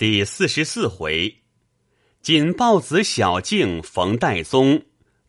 [0.00, 1.42] 第四十四回，
[2.22, 4.84] 锦豹子小径逢戴宗，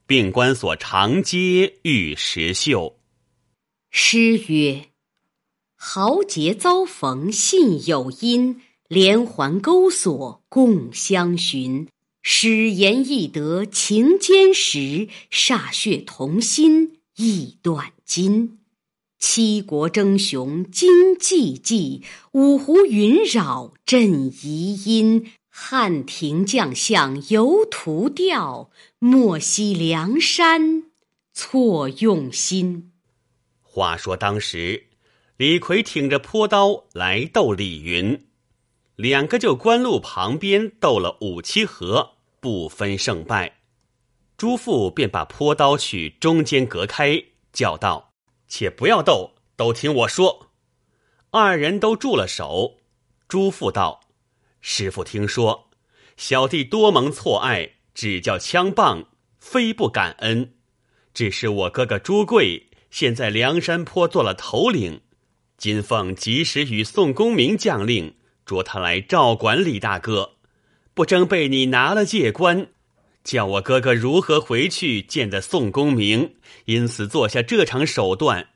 [0.08, 2.98] 病关所长街遇石秀。
[3.90, 4.86] 诗曰
[5.76, 11.90] ：“豪杰遭逢信有因，连环钩锁共相寻。
[12.22, 18.60] 使言易得情坚实，歃血同心意断金。”
[19.22, 25.32] 七国争雄今寂寂，五湖云扰震遗音。
[25.48, 30.86] 汉庭将相犹图调，莫惜梁山
[31.34, 32.92] 错用心。
[33.62, 34.88] 话说当时，
[35.38, 38.26] 李逵挺着坡刀来斗李云，
[38.96, 43.60] 两个就官路旁边斗了五七合，不分胜败。
[44.36, 48.11] 朱富便把坡刀去中间隔开，叫道。
[48.52, 50.52] 且不要斗，都听我说。
[51.30, 52.80] 二人都住了手。
[53.30, 54.02] 朱父道
[54.60, 55.70] ：“师傅听说，
[56.18, 59.08] 小弟多蒙错爱，只叫枪棒，
[59.40, 60.56] 非不感恩。
[61.14, 65.00] 只是我哥哥朱贵现在梁山坡做了头领，
[65.58, 70.34] 金凤及时与宋公明将令，捉他来照管李大哥，
[70.94, 72.68] 不争被你拿了借官。”
[73.24, 76.36] 叫我哥哥如何回去见得宋公明？
[76.66, 78.50] 因此做下这场手段，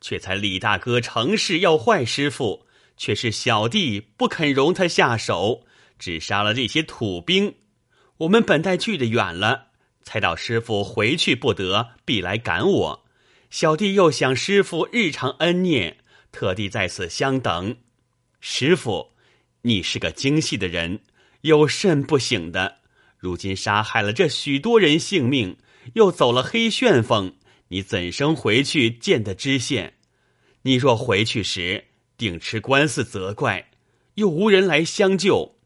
[0.00, 2.66] 却才李大哥成事要坏师傅，
[2.96, 5.64] 却是小弟不肯容他下手，
[5.98, 7.54] 只杀了这些土兵。
[8.18, 9.68] 我们本待去的远了，
[10.02, 13.04] 猜到师傅回去不得，必来赶我。
[13.48, 15.98] 小弟又想师傅日常恩念，
[16.30, 17.76] 特地在此相等。
[18.40, 19.12] 师傅，
[19.62, 21.00] 你是个精细的人，
[21.42, 22.79] 有甚不省的？
[23.20, 25.58] 如今杀害了这许多人性命，
[25.92, 27.34] 又走了黑旋风，
[27.68, 29.98] 你怎生回去见得知县？
[30.62, 31.84] 你若回去时，
[32.16, 33.70] 定吃官司责怪，
[34.14, 35.56] 又无人来相救，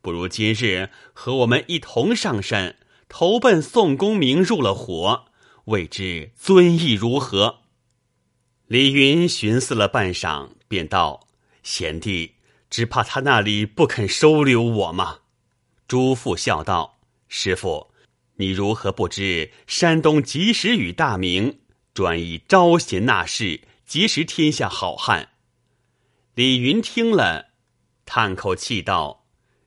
[0.00, 2.76] 不如今日和我们一同上山，
[3.10, 5.26] 投奔宋公明入了伙，
[5.66, 7.60] 未知尊意如何？
[8.66, 11.28] 李云寻思了半晌，便道
[11.62, 12.36] ：“贤弟，
[12.70, 15.18] 只怕他那里不肯收留我吗？”
[15.86, 16.91] 朱父笑道。
[17.34, 17.90] 师傅，
[18.36, 21.60] 你如何不知山东及时雨大名，
[21.94, 25.30] 专以招贤纳士，结识天下好汉？
[26.34, 27.46] 李云听了，
[28.04, 29.24] 叹口气道：“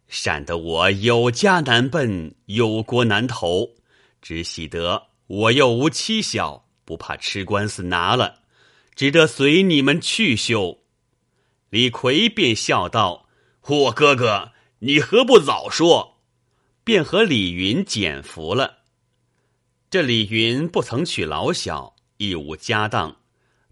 [0.08, 3.72] 闪得我有家难奔，有国难投，
[4.22, 8.44] 只喜得我又无妻小，不怕吃官司拿了，
[8.94, 10.84] 只得随你们去修。”
[11.72, 13.28] 李逵便笑道
[13.68, 16.12] ：“我哥哥，你何不早说？”
[16.86, 18.78] 便和李云减服了。
[19.90, 23.18] 这李云不曾娶老小，亦无家当，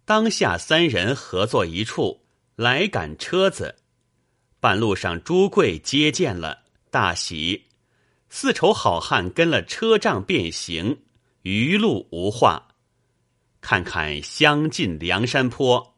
[0.03, 2.25] 当下三人合作一处
[2.55, 3.75] 来赶车子。
[4.59, 7.65] 半路上朱贵接见了，大喜。
[8.29, 11.03] 四丑好汉跟了车仗便行，
[11.43, 12.69] 余路无话。
[13.61, 15.95] 看看相近梁山坡，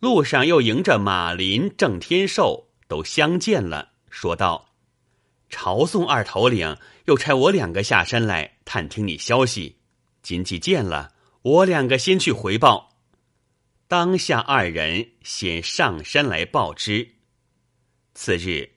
[0.00, 4.71] 路上又迎着马林、郑天寿都相见了，说道。
[5.52, 9.76] 朝宋二头领又差我两个下山来探听你消息，
[10.22, 12.96] 今既见了，我两个先去回报。
[13.86, 17.16] 当下二人先上山来报知。
[18.14, 18.70] 次日，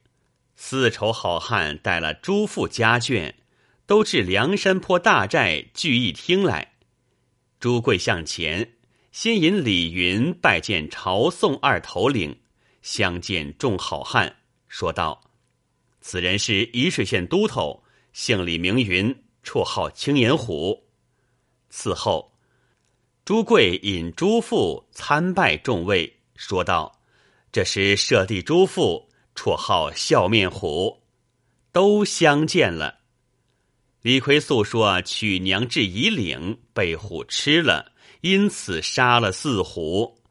[0.58, 3.34] 四丑好汉带了诸副家眷，
[3.86, 6.74] 都至梁山坡大寨聚义厅来。
[7.60, 8.74] 朱贵向前，
[9.14, 12.38] 先引李云拜见朝宋二头领，
[12.82, 14.36] 相见众好汉，
[14.68, 15.22] 说道。
[16.08, 17.84] 此人是沂水县都头，
[18.14, 20.86] 姓李名云，绰号青眼虎。
[21.72, 22.32] 此后，
[23.26, 27.00] 朱贵引朱父参拜众位，说道
[27.52, 31.02] ：“这是舍弟朱父，绰号笑面虎。”
[31.74, 33.00] 都相见了。
[34.04, 40.22] 李逵诉说娶娘至夷岭，被虎吃了，因此杀了四虎。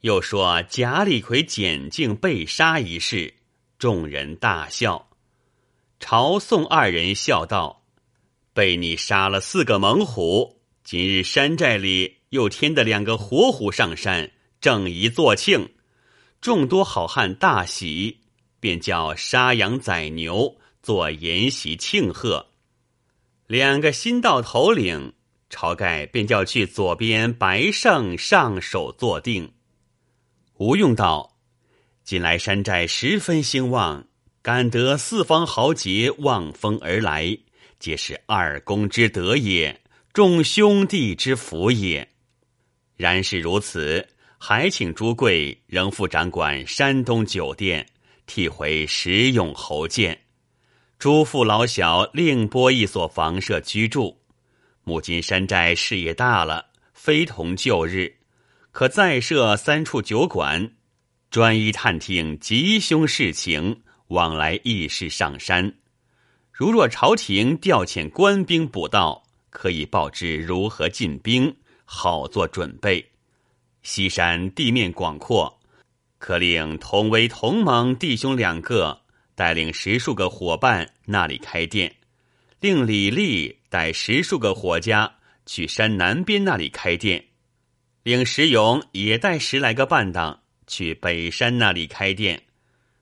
[0.00, 3.34] 又说贾李逵捡镜被杀一事，
[3.78, 5.06] 众人大笑。
[6.00, 7.82] 朝宋二人笑道
[8.54, 14.30] ：“被你杀了四个猛虎，今日山寨里又添的两个活虎上山，
[14.60, 15.74] 正宜作庆。”
[16.40, 18.20] 众多好汉大喜，
[18.60, 22.46] 便叫杀羊宰牛，做筵席庆贺。
[23.48, 25.14] 两个新到头领，
[25.50, 29.52] 晁盖便叫去左边白胜上手坐定。
[30.58, 31.36] 吴用道
[32.04, 34.06] ：“近来山寨十分兴旺。”
[34.48, 37.36] 感得四方豪杰望风而来，
[37.78, 39.78] 皆是二公之德也，
[40.14, 42.08] 众兄弟之福也。
[42.96, 44.08] 然是如此，
[44.38, 47.86] 还请朱贵仍复掌管山东酒店，
[48.26, 50.18] 替回实用侯见。
[50.98, 54.18] 诸父老小另拨一所房舍居住。
[54.82, 58.10] 母今山寨事业大了，非同旧日，
[58.72, 60.72] 可再设三处酒馆，
[61.30, 65.72] 专一探听吉凶事情，往来议事上山。
[66.52, 73.10] 如若朝廷调遣官兵补道，可以报知如何进兵，好做准备。
[73.82, 75.58] 西山地面广阔，
[76.18, 79.00] 可令同为同盟弟兄两个
[79.34, 81.94] 带领十数个伙伴那里开店，
[82.60, 83.56] 令李立。
[83.70, 87.22] 带十数个伙家去山南边那里开店，
[88.02, 92.44] 令石勇也带十来个伴当去北山那里开店，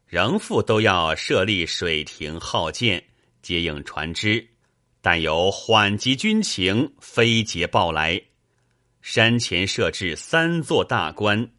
[0.06, 3.03] 仍复都要设立水亭号舰
[3.43, 4.49] 接应船只，
[5.00, 8.23] 但有缓急军情飞捷报来。
[9.03, 11.50] 山前设置三座大关，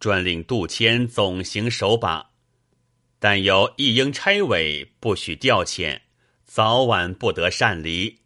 [0.00, 2.30] 专令杜迁总行守把，
[3.18, 6.00] 但有一应差委不许调遣，
[6.44, 8.20] 早晚不得擅离。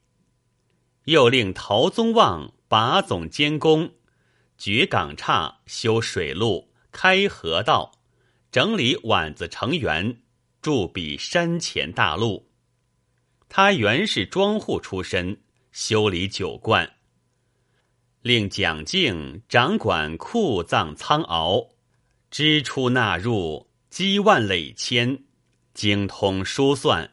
[1.04, 3.92] 又令陶宗旺把总监工，
[4.56, 7.92] 掘港岔、修水路、开河道、
[8.52, 10.22] 整理碗子成员，
[10.60, 12.50] 筑笔山前大路。
[13.48, 16.90] 他原是庄户出身，修理酒罐。
[18.22, 21.70] 令蒋敬掌管库藏仓廒，
[22.30, 25.24] 支出纳入积万累千，
[25.72, 27.12] 精通书算。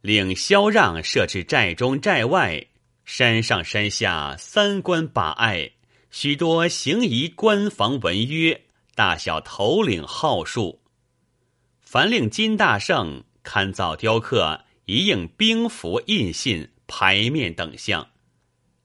[0.00, 2.66] 令萧让设置寨中寨外。
[3.04, 5.70] 山上山下三关把隘，
[6.10, 8.65] 许多行仪官房文约，
[8.96, 10.80] 大小头领号数。
[11.82, 18.08] 凡令金大圣刊造雕刻一应兵符印信牌面等项，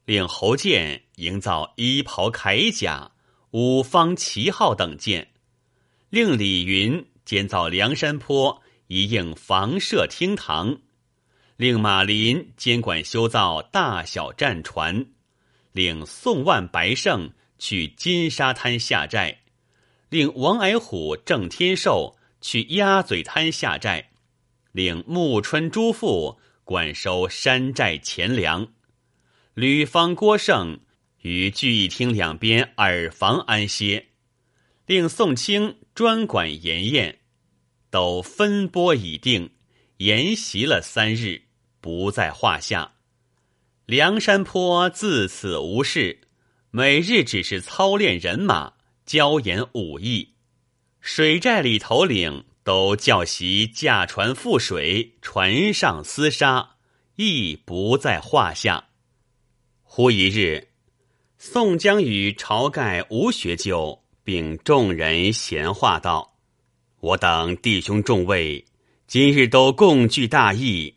[0.05, 3.13] 令侯建营造衣袍铠甲
[3.51, 5.29] 五方旗号等件，
[6.09, 10.77] 令李云建造梁山坡一应房舍厅堂。
[11.55, 15.05] 令马林监管修造大小战船，
[15.71, 19.40] 令宋万、白胜去金沙滩下寨，
[20.11, 24.09] 令王矮虎、郑天寿去鸭嘴滩下寨，
[24.73, 28.67] 令暮春、朱富管收山寨钱粮，
[29.53, 30.81] 吕方、郭盛
[31.21, 34.07] 于聚义厅两边耳房安歇，
[34.85, 37.19] 令宋清专管盐宴，
[37.89, 39.51] 都分拨已定，
[39.95, 41.43] 沿袭了三日。
[41.79, 42.95] 不在话下。
[43.85, 46.19] 梁山坡自此无事，
[46.69, 48.73] 每日只是操练人马，
[49.11, 50.29] 教演武艺。
[51.01, 56.77] 水寨里头领都教习驾船覆水，船上厮杀，
[57.17, 58.85] 亦不在话下。
[59.83, 60.69] 忽一日，
[61.37, 66.37] 宋江与晁盖、吴学究并众人闲话道
[67.01, 68.63] ：“我等弟兄众位，
[69.07, 70.93] 今日都共聚大义。”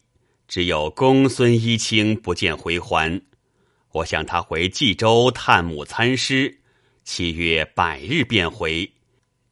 [0.46, 3.20] 只有公孙一清不见回还，
[3.90, 6.60] 我想他回冀州探母参师，
[7.04, 8.90] 七月百日便回，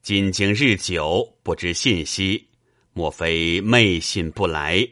[0.00, 2.48] 今经日久，不知信息，
[2.94, 4.88] 莫非昧信不来？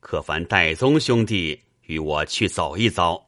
[0.00, 3.22] 可烦戴宗兄弟与我去走一遭，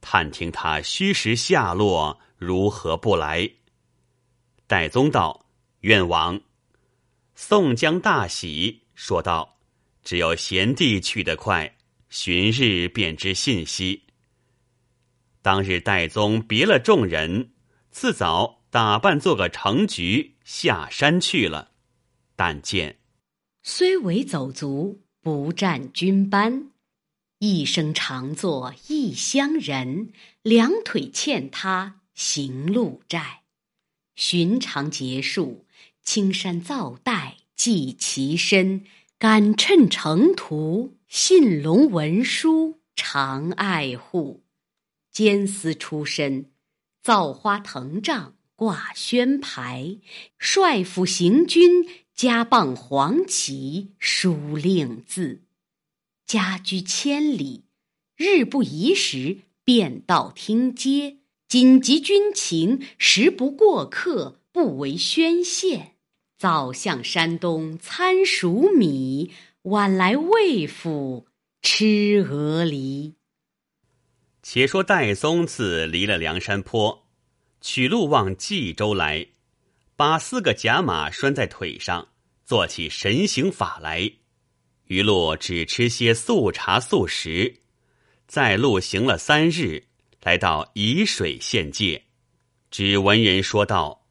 [0.00, 3.50] 探听他虚实下落，如何不来？
[4.68, 5.44] 戴宗道
[5.82, 6.40] ：“愿往。”
[7.34, 9.58] 宋江大喜，说道。
[10.04, 11.76] 只有贤弟去得快，
[12.08, 14.04] 旬日便知信息。
[15.42, 17.50] 当日戴宗别了众人，
[17.98, 21.70] 次早打扮做个成局，下山去了。
[22.36, 22.98] 但见
[23.62, 26.72] 虽为走卒，不占军班，
[27.38, 30.12] 一生常作异乡人，
[30.42, 33.44] 两腿欠他行路债。
[34.14, 35.64] 寻常结束，
[36.02, 38.84] 青山皂带系其身。
[39.18, 44.42] 敢趁城途，信龙文书常爱护；
[45.10, 46.50] 监司出身，
[47.06, 50.00] 造花藤帐挂宣牌；
[50.40, 55.44] 帅府行军，加棒黄旗书令字。
[56.26, 57.66] 家居千里，
[58.16, 61.18] 日不宜时，便道听街。
[61.46, 65.92] 紧急军情，时不过客，不为宣献。
[66.36, 69.30] 早向山东参蜀米，
[69.62, 71.28] 晚来魏府
[71.62, 73.14] 吃鹅梨。
[74.48, 77.08] 且说戴宗自离了梁山坡，
[77.60, 79.26] 取路往冀州来，
[79.96, 82.06] 把四个甲马拴在腿上，
[82.44, 84.08] 做起神行法来。
[84.84, 87.56] 余路只吃些素茶素食，
[88.28, 89.82] 在路行了三日，
[90.22, 92.04] 来到沂水县界，
[92.70, 94.06] 只闻人说道：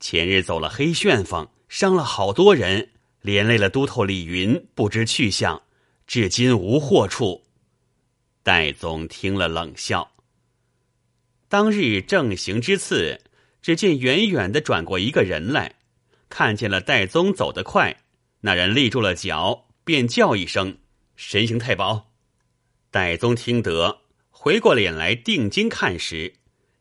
[0.00, 1.46] 前日走了黑旋风。
[1.68, 2.88] 伤了好多人，
[3.20, 5.60] 连累了都头李云，不知去向，
[6.06, 7.43] 至今无获处。
[8.44, 10.12] 戴宗听了冷笑。
[11.48, 13.18] 当日正行之次，
[13.62, 15.76] 只见远远的转过一个人来，
[16.28, 17.96] 看见了戴宗走得快，
[18.42, 20.76] 那人立住了脚，便叫一声
[21.16, 22.12] ：“神行太保！”
[22.92, 26.34] 戴宗听得，回过脸来定睛看时，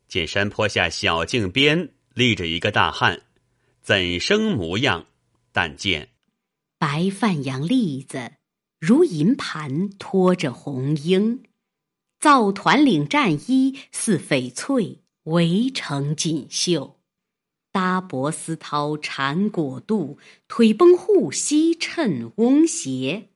[0.09, 3.21] 见山坡下小径边立着一个大汉，
[3.81, 5.05] 怎生模样？
[5.53, 6.09] 但见
[6.77, 8.33] 白范阳栗子，
[8.79, 11.41] 如银盘托着红缨。
[12.23, 16.95] 皂团领战衣似翡翠，围成锦绣；
[17.73, 23.27] 搭脖丝绦缠裹肚，腿绷护膝衬翁鞋。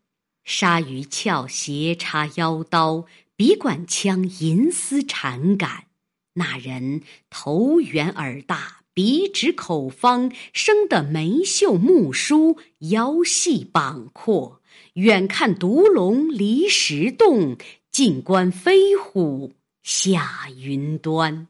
[0.45, 5.87] 鲨鱼翘斜插腰刀，笔管枪银丝缠杆。
[6.35, 12.55] 那人头圆耳大，鼻直口方，生得眉秀目疏，
[12.91, 14.61] 腰细膀阔。
[14.93, 17.57] 远看独龙离石洞。
[17.97, 21.47] 近观飞虎下云端。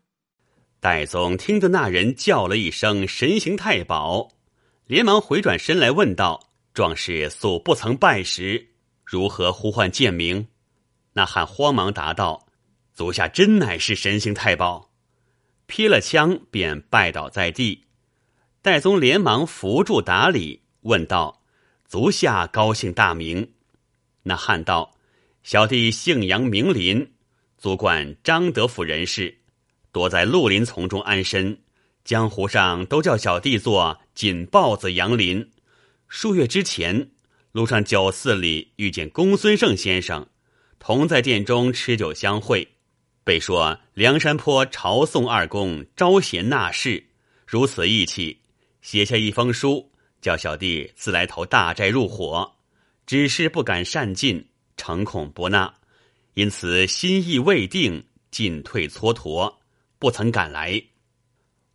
[0.80, 4.30] 戴宗听得那人叫了一声“神行太保”，
[4.88, 6.40] 连忙回转身来问道
[6.74, 8.70] ：“壮士素不曾拜时，
[9.04, 10.48] 如何呼唤剑名？”
[11.12, 12.48] 那汉慌忙答道
[12.96, 14.90] ：“足下真乃是神行太保。”
[15.68, 17.88] 劈了枪便拜倒在地。
[18.62, 21.42] 戴宗连忙扶住打理，问道
[21.86, 23.52] ：“足下高姓大名？”
[24.24, 24.94] 那汉道。
[25.48, 27.10] 小弟姓杨名林，
[27.58, 29.38] 族贯张德府人士，
[29.94, 31.58] 躲在绿林丛中安身，
[32.04, 35.50] 江湖上都叫小弟做锦豹子杨林。
[36.10, 37.12] 数月之前，
[37.54, 40.28] 路上酒肆里遇见公孙胜先生，
[40.80, 42.68] 同在殿中吃酒相会，
[43.24, 47.02] 被说梁山坡朝宋二公招贤纳士，
[47.46, 48.42] 如此义气，
[48.82, 52.58] 写下一封书，叫小弟自来投大寨入伙，
[53.06, 54.46] 只是不敢擅进。
[54.78, 55.74] 诚恐不纳，
[56.36, 59.54] 因此心意未定，进退蹉跎，
[60.00, 60.82] 不曾赶来。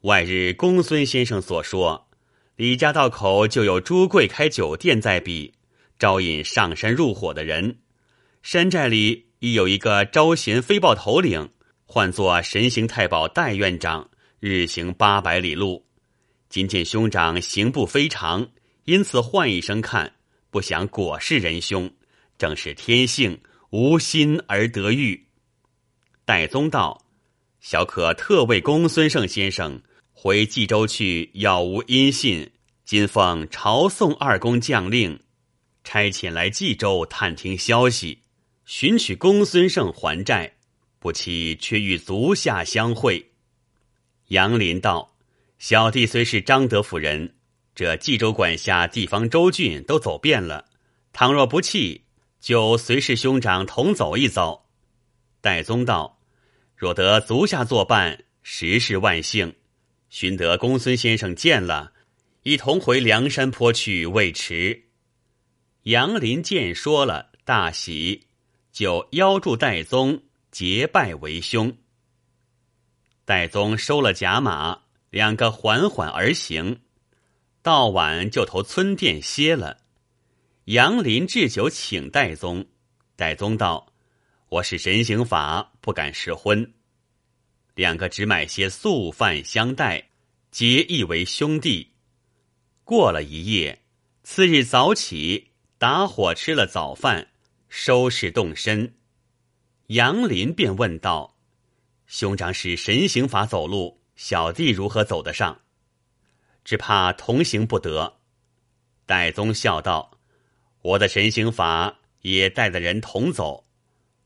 [0.02, 2.08] 外日公孙先生所说，
[2.56, 5.52] 李家道口就有朱贵开酒店在彼，
[5.98, 7.78] 招引上山入伙的人。
[8.42, 11.50] 山寨里亦有一个招贤飞豹头领，
[11.84, 14.08] 唤作神行太保戴院长，
[14.40, 15.84] 日行八百里路。
[16.48, 18.48] 今见兄长行步非常，
[18.84, 20.12] 因此唤一声看，
[20.50, 21.90] 不想果是仁兄。
[22.42, 25.28] 正是天性，无心而得遇。
[26.24, 27.06] 戴宗道
[27.62, 29.80] ：“小可特为公孙胜先生
[30.10, 32.50] 回冀州去，杳无音信。
[32.84, 35.20] 今奉朝宋二公将令，
[35.84, 38.22] 差遣来冀州探听消息，
[38.64, 40.52] 寻取公孙胜还债。
[40.98, 43.24] 不期却与足下相会。”
[44.34, 45.14] 杨林道
[45.60, 47.36] ：“小弟虽是张德府人，
[47.72, 50.64] 这冀州管辖地方州郡都走遍了，
[51.12, 52.02] 倘若不弃。”
[52.42, 54.66] 就随侍兄长同走一走。
[55.40, 56.18] 戴宗道
[56.76, 59.54] ：“若得足下作伴，实是万幸。
[60.10, 61.92] 寻得公孙先生见了，
[62.42, 64.88] 一同回梁山坡去未迟。”
[65.84, 68.26] 杨林见说了，大喜，
[68.72, 71.76] 就邀住戴宗结拜为兄。
[73.24, 74.80] 戴宗收了甲马，
[75.10, 76.80] 两个缓缓而行，
[77.62, 79.81] 到晚就投村店歇了。
[80.66, 82.64] 杨林置酒请戴宗，
[83.16, 83.92] 戴宗道
[84.48, 86.72] ：“我是神行法，不敢食荤。”
[87.74, 90.10] 两个只买些素饭相待，
[90.52, 91.90] 结义为兄弟。
[92.84, 93.82] 过了一夜，
[94.22, 97.32] 次日早起，打火吃了早饭，
[97.68, 98.94] 收拾动身。
[99.88, 101.36] 杨林便问道
[102.06, 105.60] ：“兄长使神行法走路，小弟如何走得上？
[106.64, 108.20] 只怕同行不得。”
[109.06, 110.11] 戴宗笑道。
[110.82, 113.64] 我的神行法也带着人同走，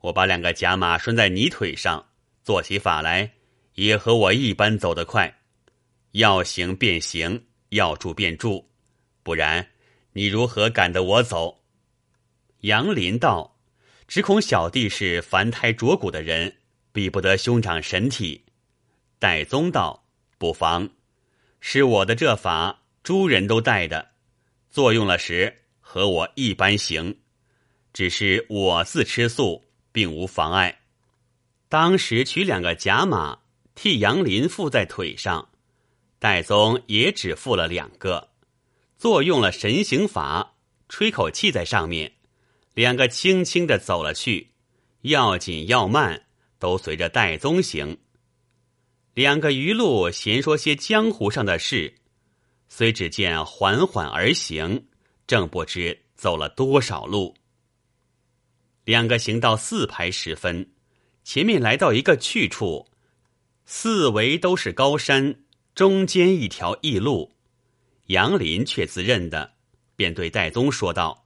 [0.00, 2.06] 我把两个甲马拴在你腿上，
[2.44, 3.30] 做起法来
[3.74, 5.38] 也和我一般走得快，
[6.12, 8.66] 要行便行，要住便住，
[9.22, 9.68] 不然
[10.12, 11.62] 你如何赶得我走？
[12.60, 13.58] 杨林道
[14.08, 16.56] ：“只恐小弟是凡胎着骨的人，
[16.90, 18.46] 比不得兄长神体。”
[19.20, 20.06] 戴宗道
[20.38, 20.88] ：“不妨，
[21.60, 24.12] 是我的这法，诸人都带的，
[24.70, 25.64] 作用了时。”
[25.96, 27.16] 和我一般行，
[27.94, 30.82] 只是我自吃素，并无妨碍。
[31.70, 33.38] 当时取两个甲马，
[33.74, 35.48] 替杨林附在腿上，
[36.18, 38.28] 戴宗也只附了两个，
[38.98, 40.56] 作用了神行法，
[40.90, 42.12] 吹口气在上面，
[42.74, 44.50] 两个轻轻的走了去，
[45.00, 46.26] 要紧要慢，
[46.58, 47.96] 都随着戴宗行。
[49.14, 51.94] 两个余路闲说些江湖上的事，
[52.68, 54.88] 虽只见缓缓而行。
[55.26, 57.34] 正不知走了多少路。
[58.84, 60.70] 两个行到四排时分，
[61.24, 62.86] 前面来到一个去处，
[63.64, 65.40] 四围都是高山，
[65.74, 67.32] 中间一条驿路。
[68.06, 69.54] 杨林却自认的，
[69.96, 71.24] 便对戴宗说道：“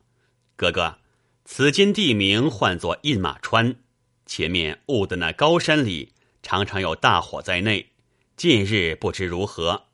[0.57, 0.99] 哥哥，
[1.45, 3.77] 此间地名唤作印马川，
[4.25, 7.91] 前面雾的那高山里常常有大火在内，
[8.39, 9.89] 近日不知如何。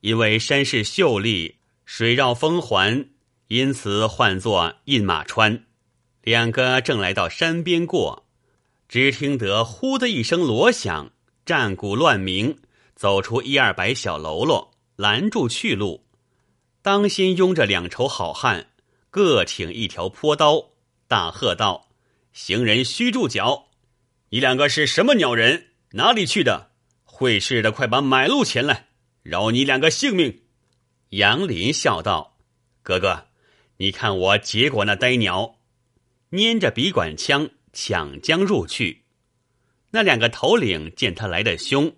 [0.00, 3.10] 因为山势秀丽，水绕峰环，
[3.48, 5.64] 因此唤作印马川。”
[6.22, 8.26] 两个正来到山边过，
[8.88, 11.12] 只听得“呼”的一声锣响，
[11.44, 12.58] 战鼓乱鸣，
[12.96, 16.04] 走出一二百小喽啰，拦住去路。
[16.82, 18.70] 当先拥着两筹好汉，
[19.10, 20.70] 各挺一条坡刀，
[21.06, 21.88] 大喝道
[22.32, 23.68] ：“行人须住脚！
[24.30, 25.68] 你两个是什么鸟人？
[25.92, 26.70] 哪里去的？
[27.04, 28.88] 会事的快把买路钱来，
[29.22, 30.42] 饶你两个性命！”
[31.10, 32.36] 杨林笑道
[32.82, 33.26] ：“哥哥，
[33.78, 35.54] 你看我结果那呆鸟。”
[36.30, 39.04] 拈着笔管枪，抢将入去。
[39.92, 41.94] 那两个头领见他来的凶，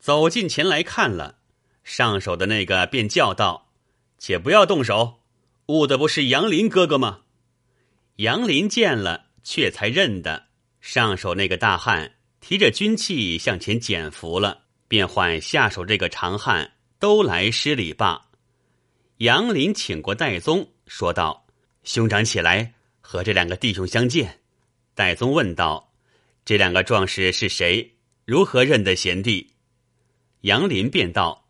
[0.00, 1.38] 走近前来看了，
[1.84, 3.70] 上手的那个便叫道
[4.18, 5.20] ：“且不要动手，
[5.66, 7.20] 误的不是杨林哥哥吗？”
[8.16, 10.46] 杨林见了，却才认得
[10.80, 18.26] 上手那个大汉提着军器向前减服了，便唤下手这个长汉都来施礼罢。
[19.18, 21.46] 杨林请过戴宗，说道
[21.84, 22.74] ：“兄长起来。”
[23.06, 24.40] 和这两个弟兄相见，
[24.94, 25.92] 戴宗问道
[26.44, 27.92] ：“这两个壮士是谁？
[28.24, 29.52] 如何认得贤弟？”
[30.40, 31.46] 杨林便道：“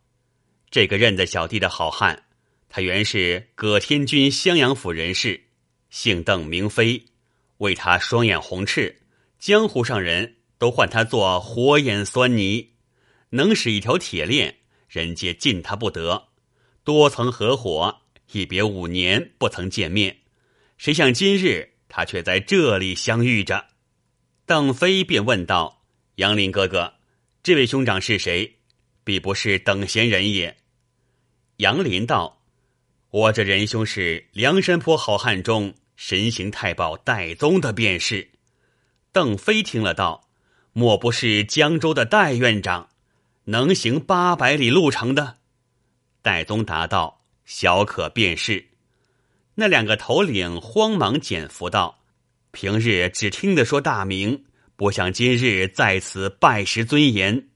[0.68, 2.24] 这个认得小弟的好汉，
[2.68, 5.44] 他原是葛天军襄阳府人士，
[5.90, 7.04] 姓邓名飞。
[7.58, 9.02] 为他双眼红赤，
[9.38, 12.72] 江湖上人都唤他做火眼酸泥，
[13.30, 14.56] 能使一条铁链，
[14.88, 16.30] 人皆近他不得。
[16.82, 18.02] 多曾合伙，
[18.34, 20.18] 一别五年不曾见面。”
[20.76, 23.66] 谁想今日他却在这里相遇着，
[24.44, 25.84] 邓飞便问道
[26.16, 26.94] ：“杨林哥哥，
[27.42, 28.56] 这位兄长是谁？
[29.04, 30.56] 必不是等闲人也。”
[31.58, 32.42] 杨林道
[33.10, 38.30] ：“我这仁兄是梁山坡好汉中神行太保戴宗的便是。”
[39.12, 40.28] 邓飞听了道
[40.74, 42.88] ：“莫不是江州的戴院长，
[43.44, 45.38] 能行八百里路程的？”
[46.20, 48.66] 戴宗答道：“小可便是。”
[49.56, 52.00] 那两个头领慌忙减服道
[52.50, 57.48] ：“平日只听得说大名，不想今日在此拜师尊严。”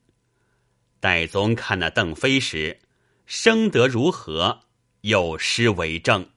[1.00, 2.78] 戴宗看那邓飞时，
[3.26, 4.60] 生得如何？
[5.02, 6.28] 有诗为证：“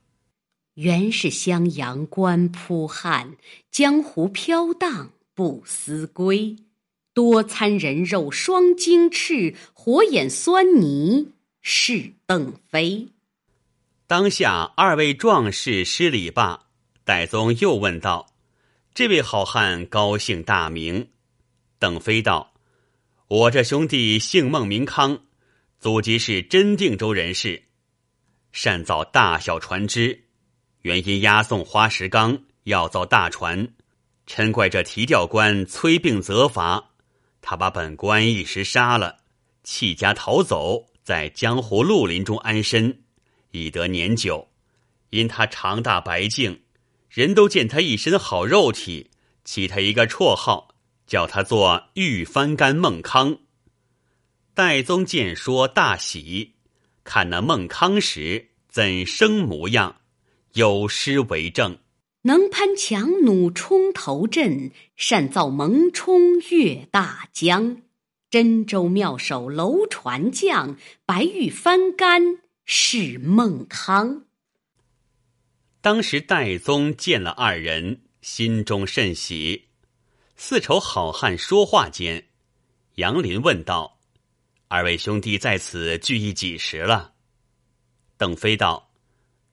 [0.75, 3.35] 原是襄阳官扑汉，
[3.71, 6.55] 江湖飘荡不思归。
[7.13, 13.09] 多餐人肉双睛翅，火眼酸泥是邓飞。”
[14.11, 16.65] 当下二位壮士施礼罢，
[17.05, 18.27] 戴宗又问道
[18.93, 21.11] ：“这位好汉高姓大名？”
[21.79, 22.51] 邓飞道
[23.29, 25.17] ：“我这兄弟姓孟名康，
[25.79, 27.63] 祖籍是真定州人士，
[28.51, 30.25] 善造大小船只。
[30.81, 33.69] 原因押送花石纲要造大船，
[34.27, 36.89] 嗔怪这提调官催病责罚，
[37.41, 39.19] 他把本官一时杀了，
[39.63, 43.03] 弃家逃走，在江湖绿林中安身。”
[43.51, 44.49] 已得年久，
[45.11, 46.61] 因他长大白净，
[47.09, 49.11] 人都见他一身好肉体，
[49.43, 53.37] 起他一个绰号，叫他做玉翻干孟康。
[54.53, 56.53] 戴宗见说大喜，
[57.03, 59.97] 看那孟康时怎生模样，
[60.53, 61.77] 有诗为证：
[62.23, 67.81] 能攀强弩冲头阵，善造蒙冲越大江。
[68.29, 72.37] 真州妙手楼船将，白玉翻干。
[72.65, 74.25] 是孟康。
[75.81, 79.69] 当时戴宗见了二人，心中甚喜。
[80.35, 82.27] 四丑好汉说话间，
[82.95, 83.99] 杨林问道
[84.69, 87.13] ：“二位兄弟在此聚义几时了？”
[88.17, 88.91] 邓飞道：“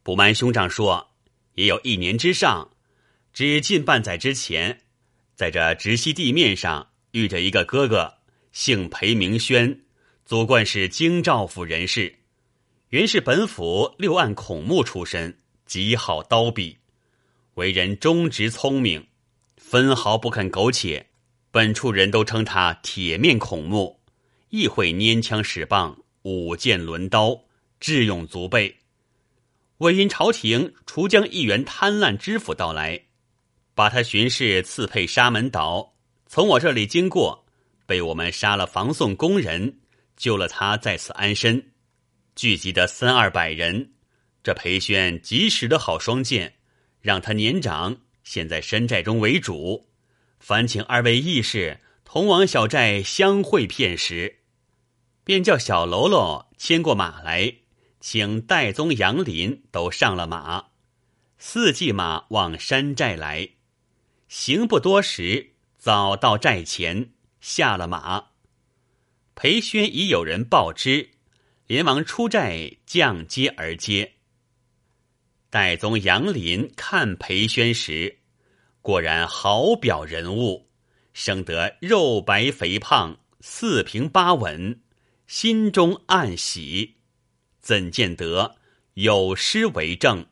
[0.03, 1.14] 不瞒兄长说，
[1.55, 2.71] 也有一年之上。
[3.33, 4.83] 只近半载之前，
[5.35, 8.18] 在这直西地面上遇着一个哥哥，
[8.53, 9.85] 姓裴名轩，
[10.25, 12.16] 祖贯是京兆府人士。”
[12.90, 16.79] 原是本府六案孔目出身，极好刀笔，
[17.53, 19.07] 为人忠直聪明，
[19.59, 21.07] 分毫不肯苟且。
[21.51, 24.01] 本处人都称他铁面孔目，
[24.48, 27.42] 亦会拈枪使棒、舞剑抡刀，
[27.79, 28.74] 智勇足备。
[29.79, 33.03] 为因朝廷除将一员贪婪知府到来，
[33.74, 35.92] 把他巡视赐配沙门岛，
[36.27, 37.44] 从我这里经过，
[37.85, 39.79] 被我们杀了防送工人，
[40.16, 41.72] 救了他在此安身。
[42.38, 43.94] 聚集的三二百人，
[44.44, 46.55] 这裴宣及时的好双剑，
[47.01, 49.88] 让他年长，现在山寨中为主。
[50.38, 54.37] 烦请二位义士同往小寨相会片时，
[55.24, 57.53] 便叫小喽啰牵过马来，
[57.98, 60.66] 请戴宗、杨林都上了马，
[61.38, 63.48] 四骑马往山寨来。
[64.29, 68.27] 行不多时，早到寨前，下了马。
[69.35, 71.11] 裴宣已有人报知，
[71.69, 74.15] 连忙出寨降阶而接。
[75.51, 78.21] 戴宗、杨林看裴宣时，
[78.81, 80.71] 果然好表人物，
[81.13, 84.81] 生得肉白肥胖，四平八稳，
[85.27, 86.97] 心中暗喜。
[87.61, 88.57] 怎见得
[88.95, 90.25] 有诗为证？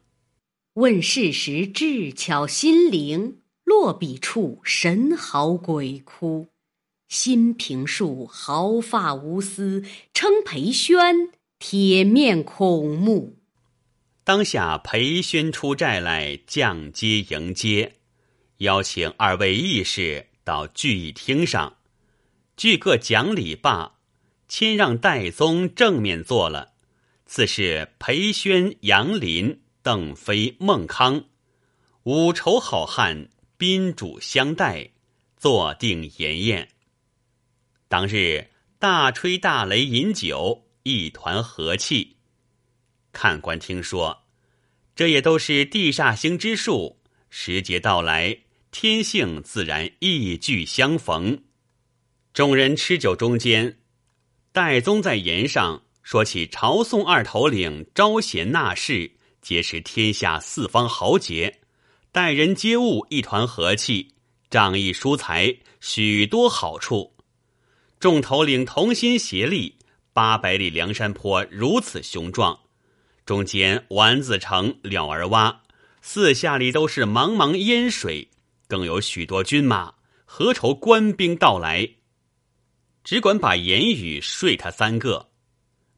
[0.72, 6.48] 问世时智巧心灵，落笔处神豪鬼哭。
[7.08, 13.36] 新平树毫发无私，称裴宣铁面孔目。
[14.24, 17.92] 当下裴宣出寨来降阶迎接，
[18.58, 21.76] 邀请二位义士到聚义厅上，
[22.56, 23.98] 俱各讲礼罢，
[24.48, 26.72] 谦让戴宗正面坐了。
[27.24, 31.24] 次是裴宣、杨林、邓飞、孟康
[32.02, 34.90] 五筹好汉宾主相待，
[35.36, 36.68] 坐定筵宴。
[37.88, 42.16] 当日大吹大擂饮酒，一团和气。
[43.12, 44.24] 看官听说，
[44.96, 46.98] 这也都是地煞星之术。
[47.30, 48.36] 时节到来，
[48.72, 51.44] 天性自然异聚相逢。
[52.34, 53.78] 众人吃酒中间，
[54.52, 61.60] 戴宗在言上说起朝宋二头领招贤纳士，皆是天下四方豪杰，
[62.10, 64.14] 待人接物一团和气，
[64.50, 67.15] 仗义疏财，许多好处。
[67.98, 69.76] 众头领同心协力，
[70.12, 72.60] 八百里梁山坡如此雄壮，
[73.24, 75.56] 中间丸子城、鸟儿洼
[76.02, 78.28] 四下里都是茫茫烟水，
[78.68, 79.94] 更有许多军马，
[80.26, 81.88] 何愁官兵到来？
[83.02, 85.30] 只管把言语睡他三个。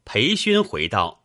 [0.05, 1.25] 裴宣回道：“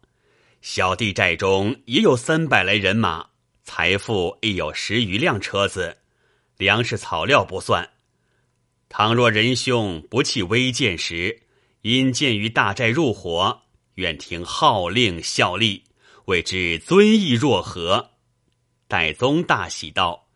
[0.61, 3.27] 小弟寨中也有三百来人马，
[3.63, 5.99] 财富亦有十余辆车子，
[6.57, 7.91] 粮食草料不算。”
[8.95, 11.41] 倘若仁兄不弃微贱时，
[11.81, 13.63] 因见于大寨入伙，
[13.95, 15.85] 愿听号令效力，
[16.25, 18.11] 未知尊意若何？
[18.87, 20.27] 戴宗大喜道：“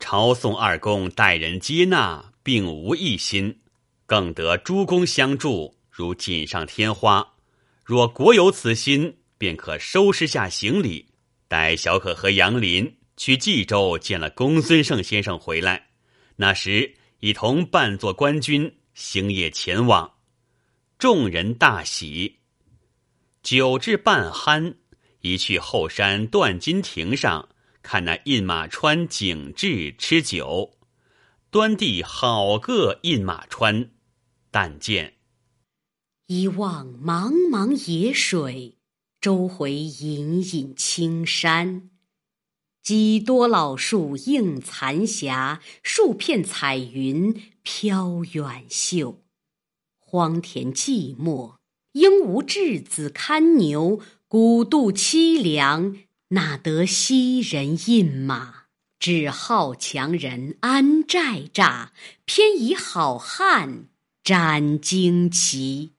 [0.00, 3.60] 朝宋二公待人接纳，并无异心，
[4.06, 7.34] 更得诸公相助，如锦上添花。
[7.84, 11.06] 若国有此心，便可收拾下行李，
[11.46, 15.90] 待小可和杨林去冀州见了公孙胜先生回来，
[16.34, 20.10] 那时。”一同扮作官军，星夜前往。
[20.98, 22.38] 众人大喜。
[23.42, 24.76] 酒至半酣，
[25.20, 27.50] 一去后山断金亭上
[27.82, 30.78] 看那印马川景致，吃酒。
[31.50, 33.90] 端地好个印马川，
[34.50, 35.16] 但见
[36.26, 38.78] 一望茫茫野水，
[39.20, 41.90] 周回隐隐青山。
[42.82, 49.22] 几多老树映残霞，数片彩云飘远秀。
[49.98, 51.56] 荒田寂寞，
[51.92, 55.96] 应无稚子看牛，古渡凄凉，
[56.28, 58.64] 哪得昔人印马？
[58.98, 61.88] 只好强人安寨栅，
[62.24, 63.86] 偏以好汉
[64.24, 65.92] 展旌旗。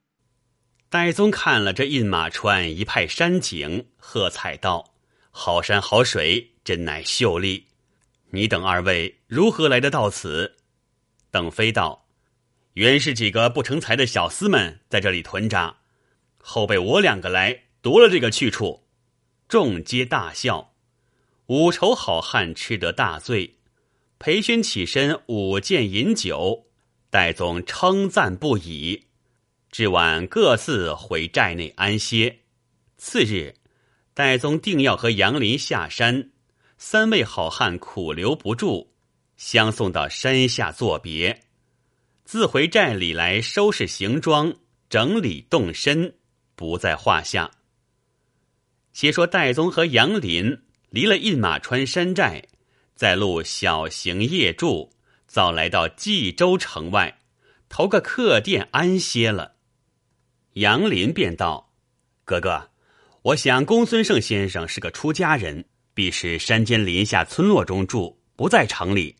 [0.89, 4.93] 戴宗看了这印马川一派山景，喝彩道
[5.31, 7.65] ：“好山好水。”真乃秀丽，
[8.29, 10.57] 你等二位如何来得到此？
[11.31, 12.07] 邓飞道
[12.73, 15.77] ：“原是几个不成才的小厮们在这里屯扎，
[16.37, 18.83] 后被我两个来夺了这个去处。”
[19.49, 20.73] 众皆大笑。
[21.47, 23.57] 五筹好汉吃得大醉，
[24.19, 26.67] 裴宣起身舞剑饮酒，
[27.09, 29.07] 戴宗称赞不已。
[29.69, 32.39] 至晚各自回寨内安歇。
[32.97, 33.55] 次日，
[34.13, 36.29] 戴宗定要和杨林下山。
[36.83, 38.87] 三位好汉苦留不住，
[39.37, 41.43] 相送到山下作别，
[42.25, 44.55] 自回寨里来收拾行装，
[44.89, 46.15] 整理动身，
[46.55, 47.51] 不在话下。
[48.93, 52.45] 且说戴宗和杨林离了印马川山寨，
[52.95, 54.91] 在路小行夜住，
[55.27, 57.19] 早来到冀州城外，
[57.69, 59.53] 投个客店安歇了。
[60.53, 61.71] 杨林便道
[62.25, 62.71] ：“哥哥，
[63.21, 69.15] 我想公孙胜先生是个出家人。”必是山间林下村落中住，不在城里。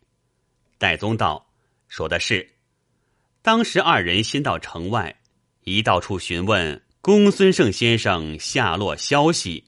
[0.78, 1.48] 戴宗道
[1.88, 2.48] ：“说的是。”
[3.44, 5.16] 当时二人先到城外，
[5.64, 9.66] 一到处询问公孙胜先生下落消息，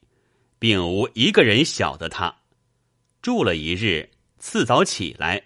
[0.59, 2.35] 并无一个人晓得他。
[3.21, 5.41] 住了一日，次早起来，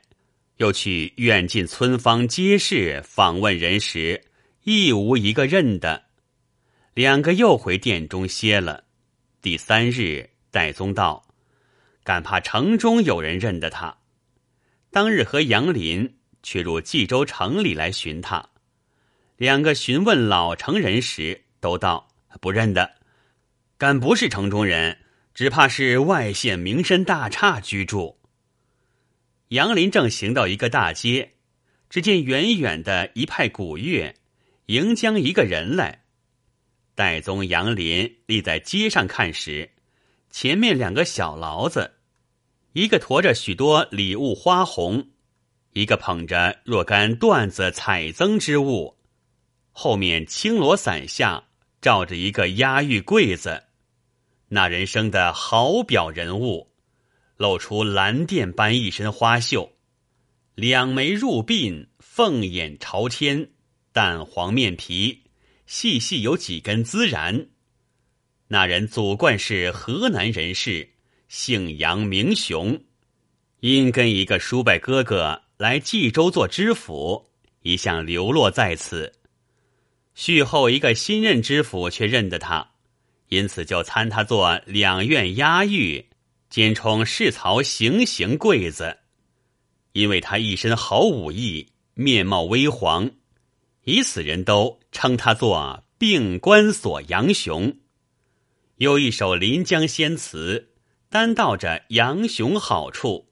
[0.57, 4.25] 又去远近村坊街市访问人时，
[4.63, 6.03] 亦无一个认得。
[6.93, 8.83] 两个又回殿中歇了。
[9.41, 11.23] 第三日，戴宗道
[12.07, 13.97] ：“敢怕城中有人认得他。”
[14.91, 18.49] 当日和杨林却入冀州城里来寻他。
[19.35, 22.07] 两个询问老城人时，都道
[22.39, 22.95] 不认得。
[23.77, 24.99] 敢不是城中人，
[25.33, 28.17] 只怕是外县名绅大刹居住。
[29.49, 31.33] 杨林正行到一个大街，
[31.89, 34.15] 只见远远的一派鼓乐，
[34.67, 36.03] 迎将一个人来。
[36.95, 39.71] 戴宗、杨林立在街上看时，
[40.31, 41.96] 前面两个小牢子，
[42.77, 45.09] 一个驮着许多礼物花红，
[45.73, 48.99] 一个捧着若干缎子彩增之物，
[49.71, 51.45] 后面青罗伞下
[51.81, 53.63] 罩着一个压玉柜子。
[54.49, 56.71] 那人生的好表人物，
[57.35, 59.71] 露出蓝靛般一身花绣，
[60.53, 63.49] 两眉入鬓，凤眼朝天，
[63.91, 65.23] 淡黄面皮。
[65.65, 67.47] 细细有几根孜然。
[68.49, 70.91] 那人祖贯是河南人士，
[71.27, 72.79] 姓杨名雄，
[73.59, 77.29] 因跟一个叔伯哥哥来冀州做知府，
[77.61, 79.13] 一向流落在此。
[80.15, 82.71] 续后一个新任知府却认得他，
[83.29, 86.05] 因此就参他做两院押狱，
[86.49, 88.97] 兼充侍曹行刑柜子。
[89.91, 93.11] 因为他一身好武艺，面貌微黄。
[93.83, 97.77] 以此人都称他做病关索杨雄，
[98.77, 100.69] 有一首临江仙词，
[101.09, 103.25] 单道着杨雄好处。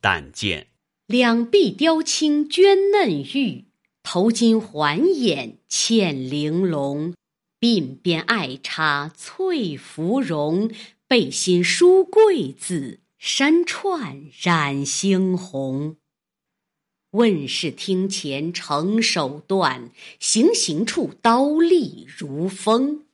[0.00, 0.68] 但见
[1.06, 3.64] 两臂雕青娟嫩玉，
[4.02, 7.14] 头巾环眼嵌玲珑，
[7.60, 10.70] 鬓边爱插翠芙蓉，
[11.08, 15.96] 背心书贵字，山串染猩红。
[17.12, 23.06] 问事厅前成手段，行刑处刀立如风。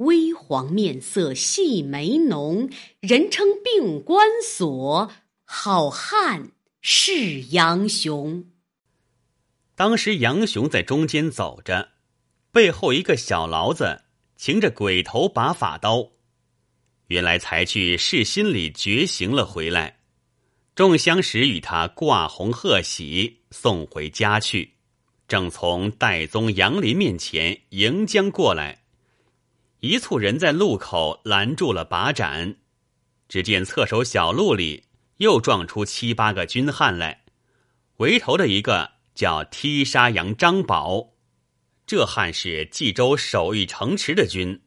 [0.00, 5.10] 微黄面色细眉浓，人称病关索，
[5.44, 8.46] 好汉是杨雄。
[9.74, 11.90] 当时杨雄在中间走着，
[12.50, 14.00] 背后一个小牢子
[14.36, 16.08] 擎着鬼头把法刀，
[17.08, 19.98] 原来才去是心里觉醒了回来。
[20.74, 24.76] 众相识，与他挂红贺喜，送回家去。
[25.28, 28.79] 正从戴宗、杨林面前迎将过来，
[29.80, 32.56] 一簇人在路口拦住了把盏。
[33.28, 34.84] 只见侧手小路里
[35.18, 37.24] 又撞出七八个军汉来，
[37.96, 41.10] 围头的一个叫踢沙杨张宝，
[41.86, 44.60] 这汉是冀州守御城池的军，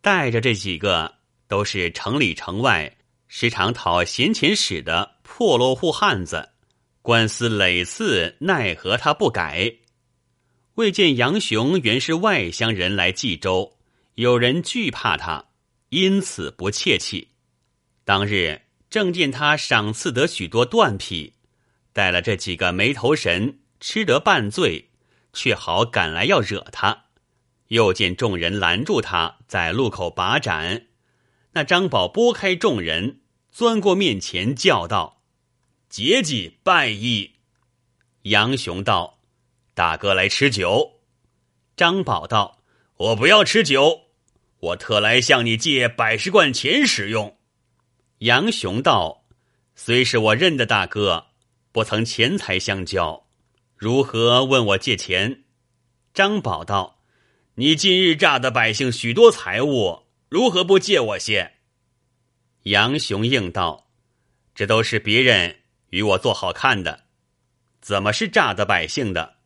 [0.00, 1.16] 带着这几个
[1.46, 2.96] 都是城里城外。
[3.30, 6.48] 时常讨闲钱使的破落户汉子，
[7.02, 9.70] 官司累次，奈何他不改？
[10.76, 13.77] 未见杨雄原是外乡人来冀州，
[14.18, 15.44] 有人惧怕他，
[15.90, 17.28] 因此不怯气。
[18.04, 21.34] 当日正见他赏赐得许多断匹，
[21.92, 24.90] 带了这几个没头神，吃得半醉，
[25.32, 27.04] 却好赶来要惹他。
[27.68, 30.88] 又见众人拦住他，在路口把盏。
[31.52, 33.20] 那张宝拨开众人，
[33.52, 35.22] 钻过面前，叫道
[35.88, 37.36] ：“节己拜义。”
[38.22, 39.20] 杨雄道
[39.74, 41.02] ：“大哥来吃酒。”
[41.78, 42.58] 张宝道
[42.98, 44.07] ：“我不要吃酒，
[44.60, 47.38] 我特来向你借百十贯钱使用。”
[48.18, 49.24] 杨雄道
[49.76, 51.26] ：“虽是我认的大哥，
[51.72, 53.26] 不曾钱财相交，
[53.76, 55.44] 如何问我借钱？”
[56.12, 57.00] 张宝道
[57.54, 61.52] ：“你近日诈得百姓许多财物。”如何不借我些？
[62.64, 63.88] 杨雄应道
[64.54, 67.04] ：“这都是别人与我做好看的，
[67.80, 69.36] 怎么是诈得百姓的？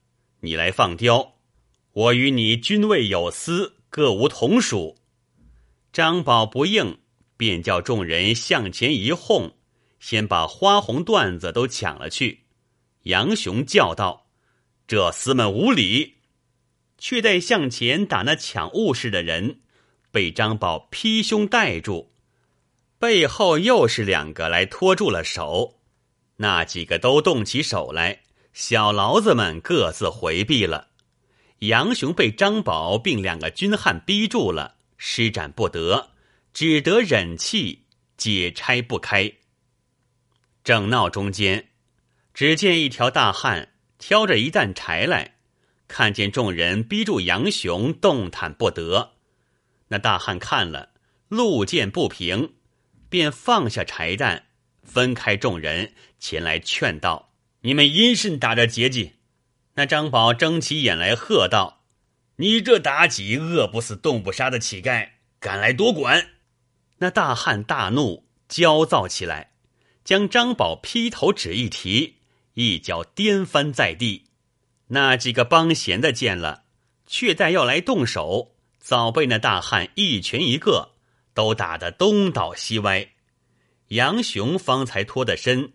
[0.40, 1.36] 你来放刁，
[1.92, 4.98] 我与你君位有私，各无同属。”
[5.92, 6.98] 张宝不应，
[7.36, 9.52] 便叫众人向前一哄，
[10.00, 12.44] 先把花红缎子都抢了去。
[13.02, 14.26] 杨雄叫道
[14.88, 16.14] ：“这厮们无礼！”
[16.96, 19.60] 却待向前打那抢物事的人。
[20.10, 22.12] 被张宝劈胸带住，
[22.98, 25.80] 背后又是两个来拖住了手，
[26.36, 28.20] 那几个都动起手来，
[28.52, 30.88] 小牢子们各自回避了。
[31.60, 36.12] 杨雄被张宝并两个军汉逼住了，施展不得，
[36.54, 37.86] 只得忍气
[38.16, 39.32] 解拆不开。
[40.62, 41.70] 正闹中间，
[42.32, 45.38] 只见一条大汉挑着一担柴来，
[45.88, 49.14] 看见众人逼住杨雄，动弹不得。
[49.88, 50.90] 那大汉看了，
[51.26, 52.54] 路见不平，
[53.08, 54.46] 便放下柴担，
[54.84, 59.14] 分开众人前来劝道：“你们因甚打着节气？”
[59.74, 61.81] 那张宝睁起眼来喝道
[62.42, 66.30] ：“你这妲己饿不死、冻不杀的乞丐，敢来多管！”
[66.98, 69.52] 那大汉大怒，焦躁起来，
[70.02, 72.16] 将张宝劈头指一提，
[72.54, 74.24] 一脚颠翻在地。
[74.88, 76.64] 那几个帮闲的见了，
[77.06, 80.90] 却待要来动手，早被那大汉一拳一个
[81.34, 83.10] 都打得东倒西歪。
[83.90, 85.74] 杨雄方才脱得身，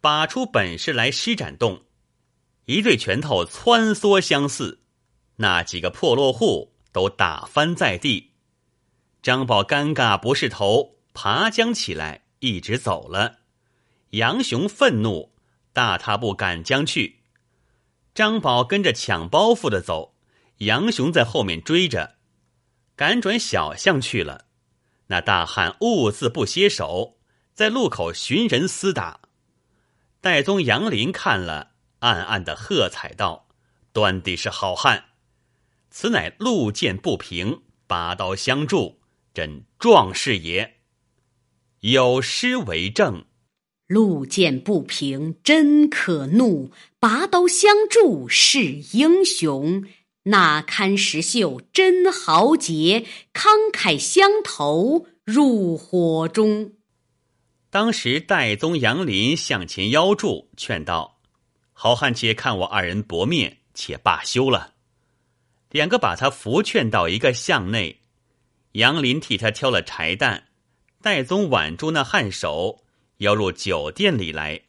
[0.00, 1.82] 把出本事来施展动，
[2.66, 4.77] 一对拳头穿梭相似，
[5.40, 8.32] 那几个破落户都打翻在地。
[9.22, 13.38] 张宝尴尬不是头，爬将起来，一直走了。
[14.10, 15.32] 杨雄愤怒，
[15.72, 17.20] 大踏步赶将去。
[18.14, 20.14] 张宝跟着抢包袱的走，
[20.58, 22.16] 杨雄在后面追着，
[22.96, 24.46] 赶转小巷去了。
[25.06, 27.16] 那大汉兀自不歇手，
[27.54, 29.20] 在路口寻人厮打。
[30.20, 33.46] 戴宗杨林看了，暗暗的喝彩道
[33.92, 35.04] ：“端的是好汉，
[36.00, 39.00] 此乃路见不平，拔刀相助。”
[39.34, 40.76] 真壮士也，
[41.80, 43.24] 有诗为证
[43.88, 49.84] ：“路见不平真可怒，拔刀相助是英雄。
[50.26, 56.74] 那堪石秀真豪杰，慷慨相投入火中。”
[57.70, 61.18] 当时戴宗杨林向前邀住，劝道
[61.74, 64.74] ：“好汉，且看我二人薄面，且罢休了。”
[65.70, 68.00] 两个把他扶劝到一个巷内。
[68.72, 70.44] 杨林替他挑了柴担，
[71.02, 72.84] 戴宗挽住那汉手，
[73.18, 74.62] 邀入酒店里来。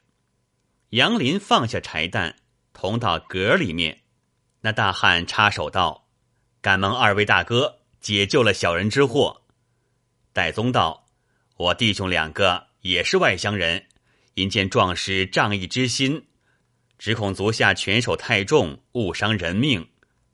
[0.92, 2.36] 杨林放下柴担，
[2.74, 4.02] 同到阁里面。
[4.62, 6.08] 那大汉插手道
[6.60, 9.44] ：“敢蒙二位大哥解救了小人之祸。”
[10.34, 11.08] 戴宗道
[11.56, 13.86] ：“我弟兄两个也是外乡人，
[14.34, 16.26] 因见壮士仗义之心，
[16.98, 19.88] 只恐足下拳手太重，误伤人命，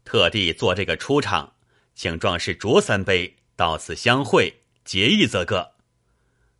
[0.05, 1.55] 特地做这个出场，
[1.93, 5.75] 请壮士酌三杯。”到此相会，结义则个。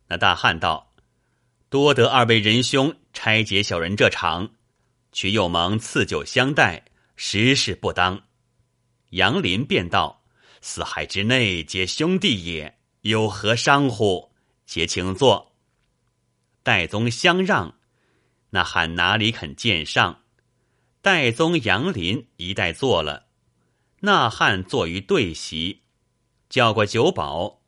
[0.08, 0.94] 那大汉道
[1.68, 4.50] ：“多得二位仁兄拆解小人这场，
[5.12, 8.22] 却又蒙赐酒相待，实是不当。”
[9.10, 10.24] 杨林便道
[10.62, 14.32] ：“四海之内皆兄弟也，有何伤乎？
[14.64, 15.52] 且请坐。”
[16.64, 17.78] 戴宗相让，
[18.48, 20.22] 那汉哪里肯见上？
[21.02, 23.25] 戴宗、杨林一带坐了，
[24.06, 25.82] 那汉坐于对席。
[26.48, 27.60] 叫过酒保，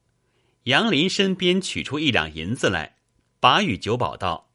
[0.62, 2.98] 杨林身边取出一两银子来，
[3.40, 4.52] 把与酒保道：“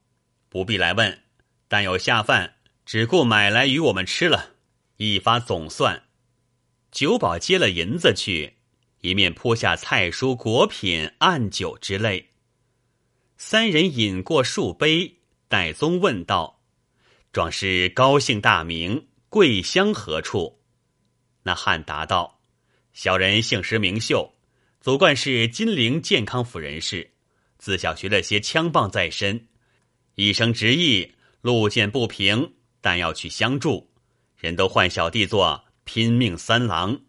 [0.47, 1.23] 不必来问，
[1.67, 4.51] 但有下饭，只顾买来与我们吃了，
[4.95, 6.03] 一发总算。”
[6.89, 8.53] 酒保接了银子去，
[9.01, 12.29] 一面铺下菜蔬果品、暗酒之类。
[13.35, 15.17] 三人饮过数杯，
[15.49, 16.61] 戴宗问道
[17.33, 20.61] ：“壮士高姓大名，贵乡何处？”
[21.43, 22.39] 那汉答道。
[22.93, 24.33] 小人姓石名秀，
[24.81, 27.11] 祖贯是金陵健康府人士，
[27.57, 29.47] 自小学了些枪棒在身，
[30.15, 33.89] 一生执意，路见不平，但要去相助。
[34.37, 36.99] 人都唤小弟做拼命三郎，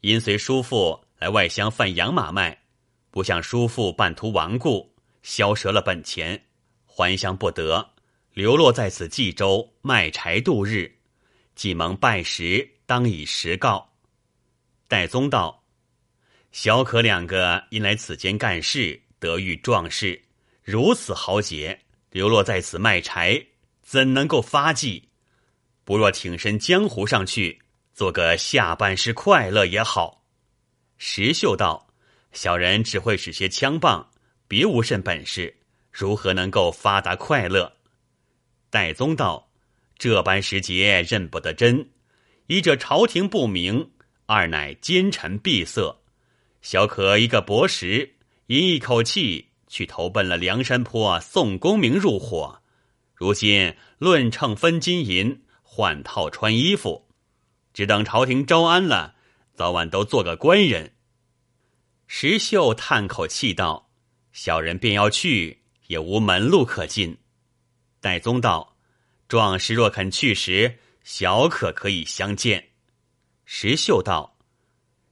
[0.00, 2.62] 因随叔父来外乡贩洋马卖，
[3.10, 6.40] 不想叔父半途亡故，消折了本钱，
[6.86, 7.90] 还乡不得，
[8.32, 10.96] 流落在此冀州卖柴度日。
[11.54, 13.92] 既蒙拜时，当以实告。
[14.88, 15.64] 戴宗道
[16.52, 20.22] ：“小可两个因来此间干事，得遇壮士，
[20.62, 23.44] 如此豪杰，流落在此卖柴，
[23.82, 25.08] 怎能够发迹？
[25.84, 27.60] 不若挺身江湖上去，
[27.92, 30.24] 做个下半世快乐也好。”
[30.96, 31.88] 石秀道
[32.32, 34.08] ：“小人只会使些枪棒，
[34.46, 35.56] 别无甚本事，
[35.90, 37.76] 如何能够发达快乐？”
[38.70, 39.50] 戴宗道
[39.98, 41.90] ：“这般时节，认不得真，
[42.46, 43.90] 一者朝廷不明。”
[44.28, 46.00] 二乃奸臣闭塞，
[46.60, 48.16] 小可一个薄食，
[48.48, 52.60] 因一口气，去投奔了梁山坡宋公明入伙。
[53.14, 57.06] 如今论秤分金银，换套穿衣服，
[57.72, 59.14] 只等朝廷招安了，
[59.54, 60.94] 早晚都做个官人。
[62.08, 63.88] 石秀叹口气道
[64.34, 67.18] ：“小人便要去，也无门路可进。”
[68.02, 68.76] 戴宗道
[69.28, 72.70] ：“壮士若肯去时，小可可以相见。”
[73.46, 74.36] 石秀道：“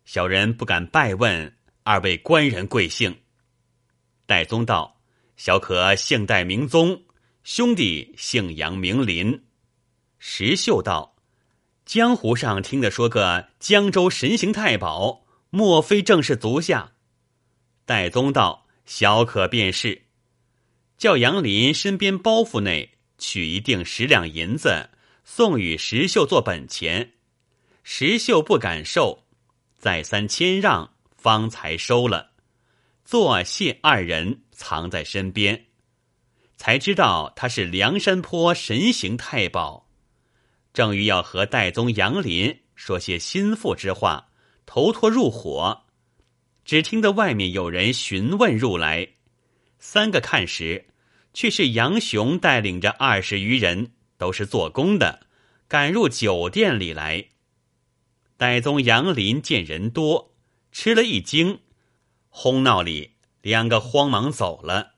[0.04, 3.20] 小人不敢拜问二位官人贵姓。”
[4.26, 5.00] 戴宗道
[5.38, 7.04] ：“小可姓戴名宗，
[7.44, 9.44] 兄弟姓杨名林。”
[10.18, 11.14] 石秀道
[11.86, 16.94] ：“江湖上听得说个江州神行太保，莫非正是足下？”
[17.86, 20.06] 戴宗道：“小可便是。”
[20.98, 24.90] 叫杨林身边包袱内取一锭十两银子，
[25.24, 27.14] 送与石秀做本钱。
[27.82, 29.24] 石秀不敢受，
[29.76, 32.30] 再三谦让，方才收了。
[33.04, 35.66] 作谢二人藏在身边，
[36.56, 39.88] 才知道他是梁山坡神行太保。
[40.72, 44.28] 正欲要和戴宗杨林说些心腹之话，
[44.64, 45.84] 投托入伙，
[46.64, 49.08] 只听得外面有人询问入来。
[49.78, 50.86] 三个看时，
[51.34, 53.92] 却是杨雄带领着二十余人，
[54.24, 55.26] 都是做工的，
[55.68, 57.28] 赶入酒店里来。
[58.38, 60.34] 戴宗杨林见人多，
[60.72, 61.60] 吃了一惊。
[62.30, 64.94] 哄闹里，两个慌忙走了。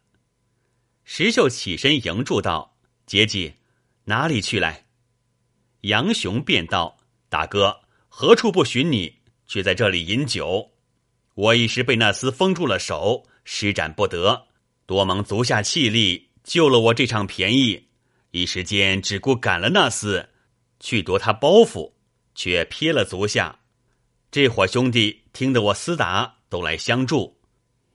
[1.03, 3.55] 石秀起身迎住道：“节吉，
[4.05, 4.87] 哪里去来？”
[5.83, 6.97] 杨雄便道
[7.29, 9.17] ：“大哥，何处不寻你，
[9.49, 10.71] 却在这里饮酒？
[11.35, 14.47] 我一时被那厮封住了手，施展不得。
[14.87, 17.86] 多蒙足下气力，救了我这场便宜。
[18.37, 20.27] 一时间只顾赶了那厮，
[20.79, 21.95] 去夺他包袱，
[22.35, 23.61] 却撇了足下。
[24.31, 27.41] 这伙兄弟听得我厮打。”都来相助，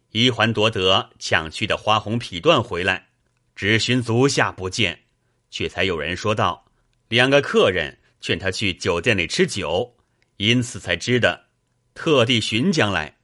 [0.09, 3.07] 一环夺得抢去的花红匹缎回来，
[3.55, 5.03] 只寻足下不见，
[5.49, 6.65] 却才有人说道：
[7.07, 9.95] 两个客人劝他去酒店里吃酒，
[10.35, 11.45] 因此才知的，
[11.93, 13.17] 特地寻将来。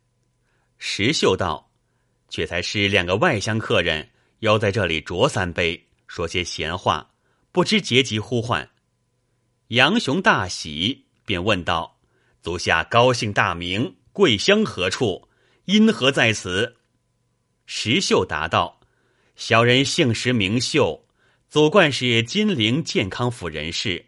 [0.78, 1.72] 石秀道：
[2.30, 4.10] 却才是两个外乡客人
[4.40, 7.12] 要在这里酌三杯，说些闲话，
[7.52, 8.70] 不知节急呼唤。
[9.68, 12.00] 杨雄大喜，便问道：
[12.42, 13.96] 足下高兴大名。
[14.14, 15.30] 贵乡何处？
[15.66, 16.78] 因何在此？
[17.68, 18.80] 石秀答道
[19.36, 21.06] ：“小人姓石名秀，
[21.50, 24.04] 祖贯是金陵健康府人士，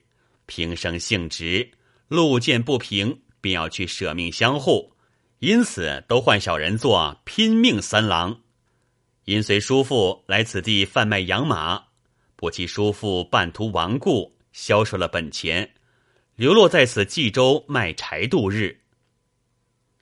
[0.47, 1.69] 平生性直，
[2.07, 4.95] 路见不平便要去舍命相护，
[5.37, 8.39] 因此都唤小人做拼命三郎。
[9.25, 11.83] 因随叔父来此地贩卖养马，
[12.39, 15.73] 不期叔父半途亡故，消受了本钱，
[16.37, 18.79] 流落在此冀州卖柴度日。”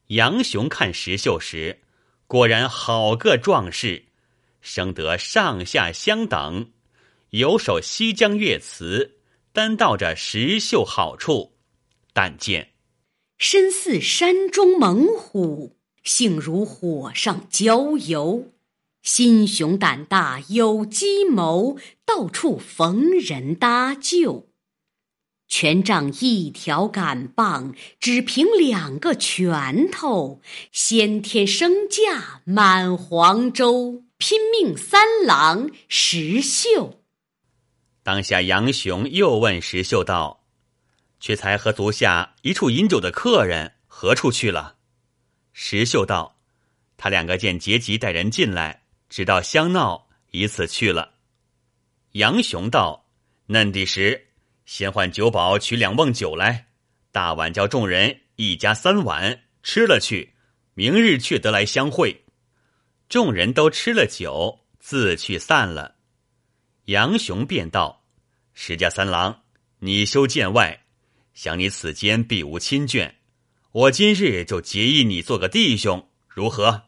[0.10, 1.80] 杨雄看石秀时，
[2.28, 4.06] 果然好个壮士，
[4.62, 6.74] 生得上下相等，
[7.32, 9.18] 有首西江月词，
[9.52, 11.58] 单道着石秀好处。
[12.14, 12.74] 但见
[13.40, 18.54] 身似山中猛虎，性如火上浇油，
[19.08, 24.50] 心雄胆大有计谋，到处逢人搭救。
[25.48, 30.42] 权杖一条杆棒，只凭两个拳头，
[30.74, 34.04] 先天身价满黄州。
[34.18, 37.02] 拼命三郎石秀。
[38.04, 40.44] 当下杨雄又问石秀道
[41.22, 44.76] ：“却才和足下一处饮酒的客人何处去了？”
[45.54, 46.40] 石秀道
[46.98, 51.14] ：“他两个见杰吉带人进来，直到相闹，以此去了。”
[52.14, 53.08] 杨雄道
[53.48, 54.26] ：“嫩地时。”
[54.66, 56.68] 先唤酒保取两瓮酒来，
[57.14, 60.34] 大碗叫众人一家三碗吃了去，
[60.74, 62.26] 明日却得来相会。
[63.08, 65.96] 众人都吃了酒，自去散了。
[66.86, 68.04] 杨雄便道
[68.54, 69.44] ：“石家三郎，
[69.80, 70.84] 你休见外，
[71.34, 73.14] 想你此间必无亲眷，
[73.72, 76.84] 我今日就结义你做个弟兄，如何？”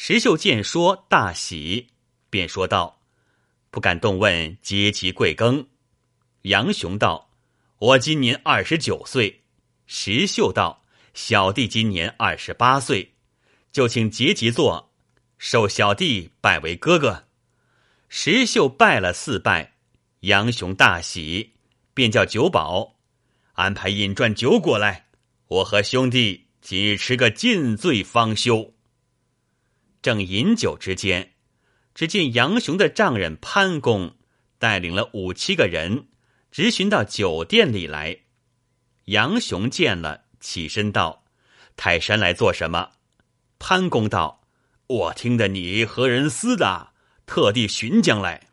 [0.00, 1.88] 石秀见说大喜，
[2.30, 3.00] 便说道
[3.68, 5.66] ：“不敢动问阶级贵庚。”
[6.42, 7.32] 杨雄道
[7.80, 9.42] ：“我今年二十九岁。”
[9.88, 10.84] 石秀道
[11.14, 13.16] ：“小弟今年二十八岁，
[13.72, 14.94] 就请节吉坐，
[15.36, 17.24] 受小弟拜为哥哥。”
[18.08, 19.74] 石秀拜了四拜，
[20.20, 21.54] 杨雄大喜，
[21.92, 23.00] 便叫酒保
[23.54, 25.08] 安排饮馔酒果来，
[25.48, 28.74] 我和兄弟今日吃个尽醉方休。
[30.08, 31.34] 正饮酒之间，
[31.94, 34.16] 只见杨雄的丈人潘公
[34.58, 36.08] 带领了五七个人。
[36.50, 38.20] 直寻到酒店里来，
[39.04, 41.26] 杨雄见了，起身道
[41.76, 42.92] ：“泰山来做什么？”
[43.60, 44.48] 潘公道
[44.88, 46.94] ：“我听得你和人厮打，
[47.26, 48.48] 特地寻将来。”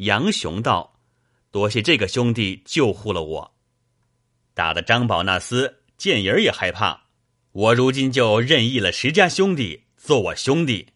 [0.00, 0.98] 杨雄道
[1.52, 3.54] ：“多谢这个兄弟救护了我，
[4.54, 7.02] 打的张宝那厮见人也害怕，
[7.52, 10.88] 我如今就任意了石家兄弟做我兄弟。”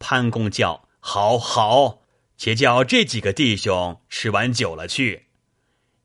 [0.00, 2.02] 潘公叫：“好好。”
[2.36, 5.28] 且叫这几个弟兄吃完酒了去，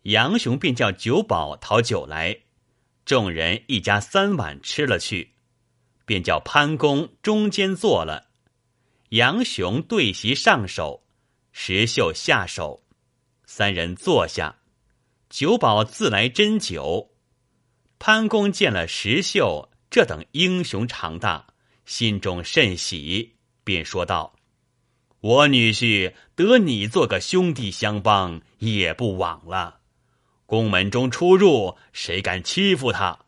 [0.04, 2.44] 杨雄便叫酒保讨酒来，
[3.04, 5.34] 众人一家三碗吃了去，
[6.06, 8.30] 便叫潘公中间坐了，
[9.10, 11.04] 杨雄对席上手，
[11.52, 12.82] 石秀下手，
[13.46, 14.60] 三人坐下，
[15.30, 17.12] 酒保自来斟酒，
[18.00, 21.51] 潘公见了石秀这等英雄长大，
[21.92, 23.36] 心中甚喜，
[23.66, 24.34] 便说道。
[25.20, 29.82] 我女婿得你做个兄弟相帮，也不枉了。
[30.46, 33.20] 宫门中出入，谁敢欺负他？”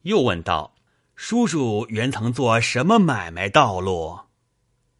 [0.00, 0.76] 又问道
[1.14, 4.18] ：“叔叔原曾做什么买卖道路？”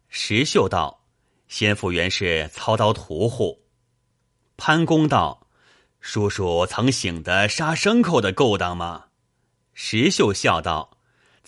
[0.07, 1.03] 石秀道
[1.49, 3.63] ：“先父原是操刀屠户。”
[4.57, 5.47] 潘公道
[5.99, 9.05] ：“叔叔曾醒得杀牲口的勾当吗？”
[9.73, 10.97] 石秀笑道：“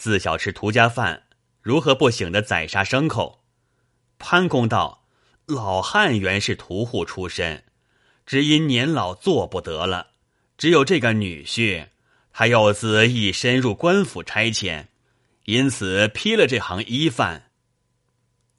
[0.01, 1.27] 自小吃屠家饭，
[1.61, 3.43] 如何不醒得宰杀牲口？”
[4.17, 5.05] 潘公道
[5.45, 7.63] ：“老汉原是屠户出身，
[8.25, 10.07] 只因年老做不得了，
[10.57, 11.89] 只有这个女婿，
[12.33, 14.87] 他幼子已深入官府差遣，
[15.45, 17.51] 因此批了这行医饭。”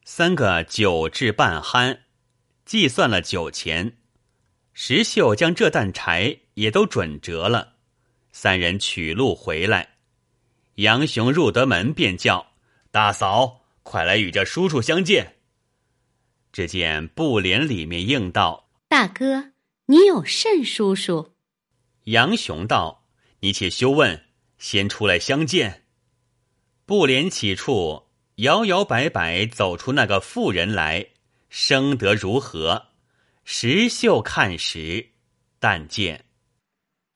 [0.07, 2.03] 三个酒至半酣，
[2.64, 3.97] 计算了酒钱，
[4.72, 7.72] 石秀将这担柴也都准折了。
[8.30, 9.91] 三人取路回来，
[10.77, 12.55] 杨雄入得门便叫
[12.91, 15.37] ：“大嫂，快来与这叔叔相见。”
[16.53, 19.53] 只见布帘里面应道：“大哥，
[19.87, 21.35] 你有甚叔叔？”
[22.05, 23.07] 杨雄道
[23.41, 24.25] ：“你且休问，
[24.59, 25.85] 先出来相见。”
[26.85, 31.07] 布帘起处，摇摇摆摆走出那个妇人来，
[31.49, 32.89] 生得如何？
[33.45, 35.11] 石秀看时，
[35.59, 36.27] 但见。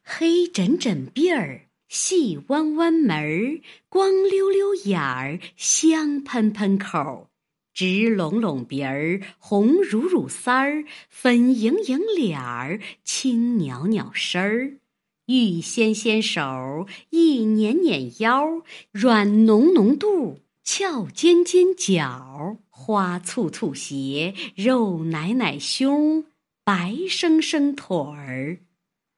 [0.03, 1.66] 黑枕枕鬓儿，
[1.99, 7.27] 细弯弯眉儿，光溜溜眼儿，香喷喷口儿，
[7.73, 14.79] 直拢拢鼻儿，红乳乳腮儿，粉莹莹脸儿，青袅袅身儿，
[15.25, 26.27] 玉纤纤手，一捻捻腰，软浓浓肚，翘尖尖脚，花簇簇鞋，肉奶奶胸，
[26.63, 28.59] 白生生腿儿。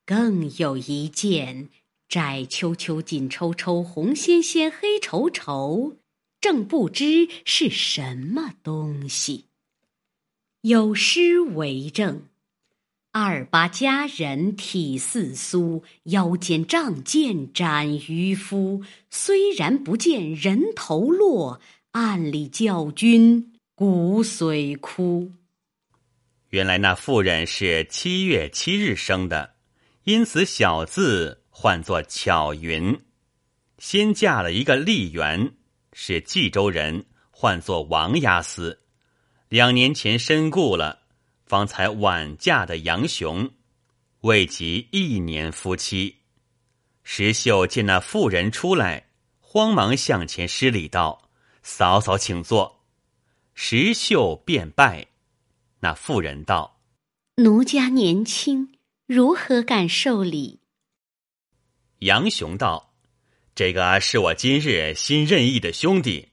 [0.06, 1.68] 更有一件，
[2.08, 5.96] 窄秋秋、紧抽抽、红鲜鲜、黑稠稠，
[6.40, 9.44] 正不知是什么东西。
[10.62, 12.22] 有诗为证
[13.12, 18.82] ：“二八佳人体似酥，腰间仗剑斩渔夫。
[19.10, 21.60] 虽然不见人头落，
[21.92, 25.32] 暗里教君骨髓枯。”
[26.48, 29.56] 原来那妇人是七月七日生的。
[30.04, 32.96] 因此，小字唤作巧云。
[33.78, 35.54] 先嫁了一个丽媛，
[35.92, 38.78] 是冀州人，唤作王押司。
[39.48, 41.00] 两年前身故了，
[41.46, 43.50] 方才晚嫁的杨雄，
[44.20, 46.18] 未及一年夫妻。
[47.02, 49.08] 石秀见那妇人出来，
[49.40, 51.28] 慌忙向前施礼道
[51.64, 52.84] ：“嫂嫂，请坐。”
[53.54, 55.08] 石秀便拜。
[55.80, 56.78] 那妇人道
[57.34, 58.78] ：“奴家年轻。”
[59.08, 60.60] 如何敢受礼？
[62.00, 62.94] 杨雄道
[63.56, 66.28] ：“这个是我今日新任意的兄弟，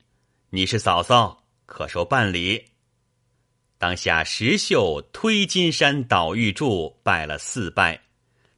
[0.52, 2.66] 你是嫂嫂，可受半礼。”
[3.80, 8.00] 当下石秀推金山倒玉柱，拜了四拜。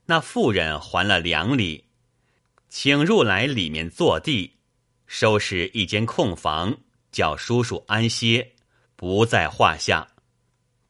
[0.05, 1.85] 那妇人还了两礼，
[2.67, 4.57] 请入来里面坐地，
[5.05, 6.77] 收拾一间空房，
[7.11, 8.53] 叫叔叔安歇，
[8.97, 10.07] 不在话下。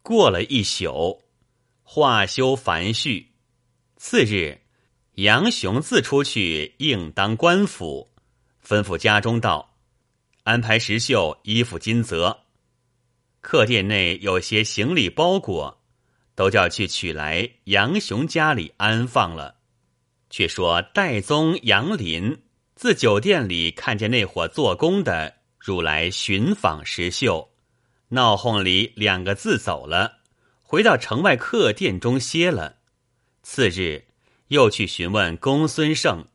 [0.02, 1.22] 过了一宿。
[1.84, 3.32] 话休繁叙，
[3.96, 4.60] 次日，
[5.18, 8.12] 杨雄自出去应当官府，
[8.64, 9.74] 吩咐家中道
[10.46, 12.42] ：“安排石秀衣服金泽。”
[13.42, 15.82] 客店内有些行李包裹，
[16.36, 19.56] 都叫去取来杨雄家里安放了。
[20.30, 22.44] 却说戴宗杨林
[22.76, 27.50] 自酒店里看见那伙做工的入来寻访石秀，
[28.10, 30.20] 闹哄里两个字走了。
[30.62, 32.76] 回到城外客店中歇了，
[33.42, 34.06] 次日
[34.48, 36.26] 又去询问公孙胜，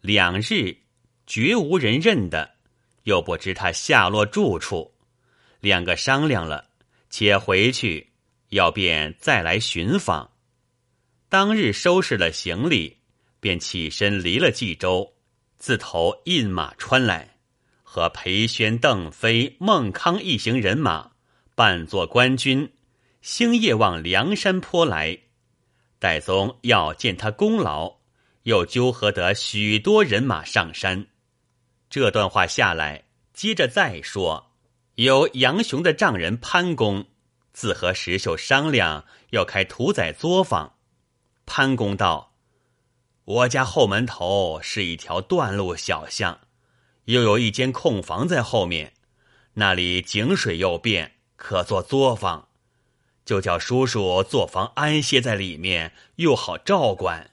[0.00, 0.78] 两日
[1.26, 2.54] 绝无人认的，
[3.04, 4.94] 又不知他下落住处，
[5.60, 6.70] 两个商量了，
[7.10, 8.12] 且回去，
[8.50, 10.30] 要便再来寻访。
[11.28, 12.98] 当日收拾了行李，
[13.40, 15.14] 便起身离了冀州，
[15.58, 17.36] 自投印马川来，
[17.82, 21.10] 和裴宣、邓飞、孟康一行人马，
[21.54, 22.72] 扮作官军。
[23.20, 25.18] 星夜往梁山坡来，
[25.98, 27.96] 戴宗要见他功劳，
[28.42, 31.06] 又纠合得许多人马上山。
[31.88, 34.52] 这段话下来，接着再说，
[34.96, 37.06] 有杨雄的丈人潘公，
[37.52, 40.74] 自和石秀商量要开屠宰作坊。
[41.46, 42.34] 潘公道
[43.24, 46.40] ：“我家后门头是一条断路小巷，
[47.04, 48.92] 又有一间空房在后面，
[49.54, 52.45] 那里井水又便，可做作坊。”
[53.26, 57.32] 就叫叔叔做房安歇在里面，又好照管。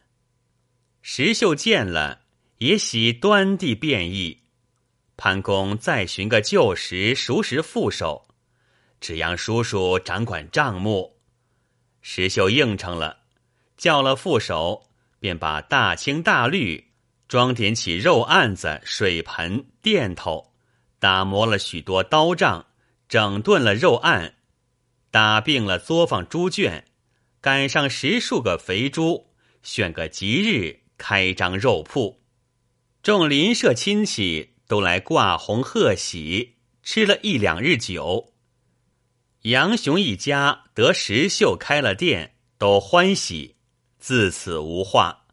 [1.04, 2.22] 石秀见了，
[2.58, 4.42] 也喜端地便意。
[5.16, 8.28] 潘公再寻个旧时熟识副手，
[9.00, 11.20] 只央叔叔掌管账目。
[12.02, 13.20] 石秀应承了，
[13.78, 14.90] 叫了副手，
[15.20, 16.92] 便把大青大绿
[17.28, 20.54] 装点起肉案子、水盆、垫头，
[20.98, 22.66] 打磨了许多刀杖，
[23.08, 24.36] 整顿了肉案，
[25.14, 26.86] 打病了作坊猪圈，
[27.40, 29.28] 赶上十数个肥猪，
[29.62, 32.24] 选个吉日开张肉铺。
[33.04, 38.34] 众邻舍亲戚都来挂红贺喜，吃了一两日酒。
[39.44, 43.58] 杨雄一家得石秀开了店，都欢喜，
[44.00, 45.28] 自此无话。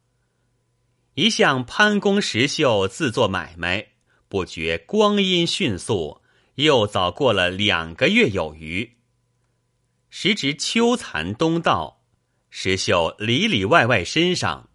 [1.15, 3.93] 一向潘公石秀自做买卖，
[4.29, 6.21] 不觉光阴迅速，
[6.57, 8.99] 又早过了两个月有余。
[10.11, 12.03] 时值秋残冬到，
[12.51, 14.69] 石秀里里外外身上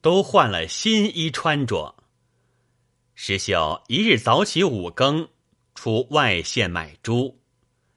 [0.00, 1.96] 都换了新衣穿着。
[3.14, 5.28] 石秀一日早起五更，
[5.74, 7.40] 出外县买猪。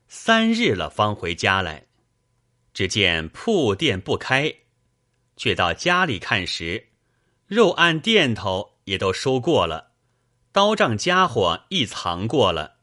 [0.07, 1.85] 三日了，方回家来。
[2.73, 4.53] 只见铺店不开，
[5.37, 6.89] 却到家里看时，
[7.45, 9.91] 肉案店头也都收过了，
[10.51, 12.79] 刀杖家伙亦藏过了。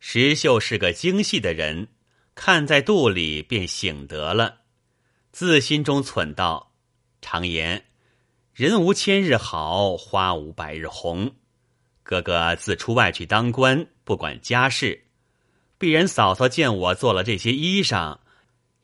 [0.00, 1.88] 石秀是个精细的人，
[2.40, 4.58] 看在肚里便醒得了，
[5.32, 6.72] 自心中忖道
[7.20, 7.86] ：“常言，
[8.54, 11.34] 人无千日好，花无百日红。
[12.04, 15.06] 哥哥自出外去当官，不管家事。”
[15.78, 18.18] 必然嫂嫂见我做了这些衣裳，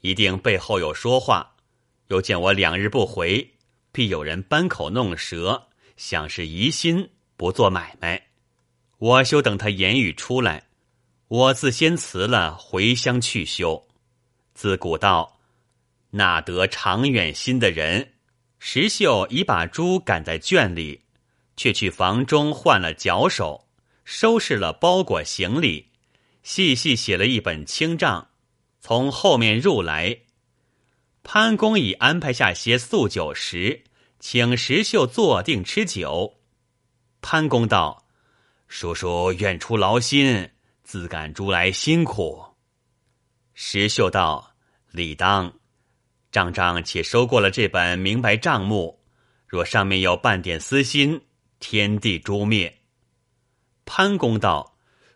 [0.01, 1.55] 一定背后有说话；
[2.09, 3.55] 又见我两日不回，
[3.93, 8.31] 必有人搬口弄舌，想是疑心不做买卖。
[8.99, 10.65] 我休等他言语出来，
[11.29, 13.87] 我自先辞了，回乡去休。
[14.55, 15.41] 自古道，
[16.11, 18.13] 哪得长远心的人？
[18.59, 21.03] 石秀已把猪赶在圈里，
[21.57, 23.67] 却去房中换了脚手，
[24.05, 25.91] 收拾了包裹行李。
[26.43, 28.29] 细细写了一本清账，
[28.81, 30.19] 从后面入来。
[31.23, 33.85] 潘公已安排下些素酒食，
[34.21, 36.35] 请石秀坐定吃酒。
[37.23, 38.05] 潘公道
[38.69, 40.51] ：“叔叔远出劳心，
[40.85, 42.45] 自赶猪来辛苦。”
[43.55, 44.55] 石秀道
[44.93, 45.53] ：“理当。
[46.31, 49.01] 账账且收过了这本明白账目，
[49.49, 51.23] 若上面有半点私心，
[51.59, 52.83] 天地诛灭。”
[53.85, 54.71] 潘公道。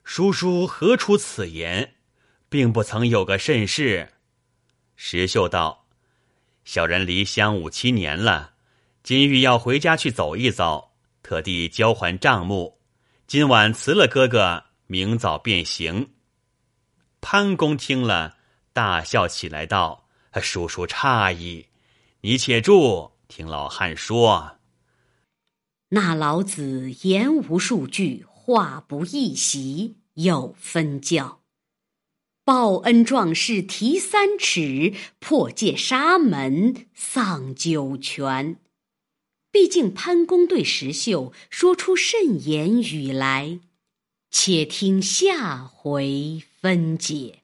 [0.05, 1.97] 叔叔何出此言，
[2.49, 4.15] 并不曾有个甚事。
[4.97, 5.87] 石秀道
[6.65, 8.55] ：“小人离乡五七年了，
[9.03, 12.81] 今欲要回家去走一遭，特地交还账目。
[13.27, 16.11] 今晚辞了哥哥，明早便行。”
[17.23, 18.39] 潘公听了，
[18.73, 20.09] 大笑起来，道
[20.43, 21.67] ：“叔叔诧异，
[22.23, 24.59] 你且住，听老汉说。”
[25.91, 28.27] 那老子言无数句。
[28.49, 31.43] 话不易习，有分教。
[32.47, 38.59] 报恩壮士提三尺，破戒沙门丧九泉。
[39.53, 43.61] 毕竟潘公对石秀说出甚言语来，
[44.31, 47.38] 且听下回分解。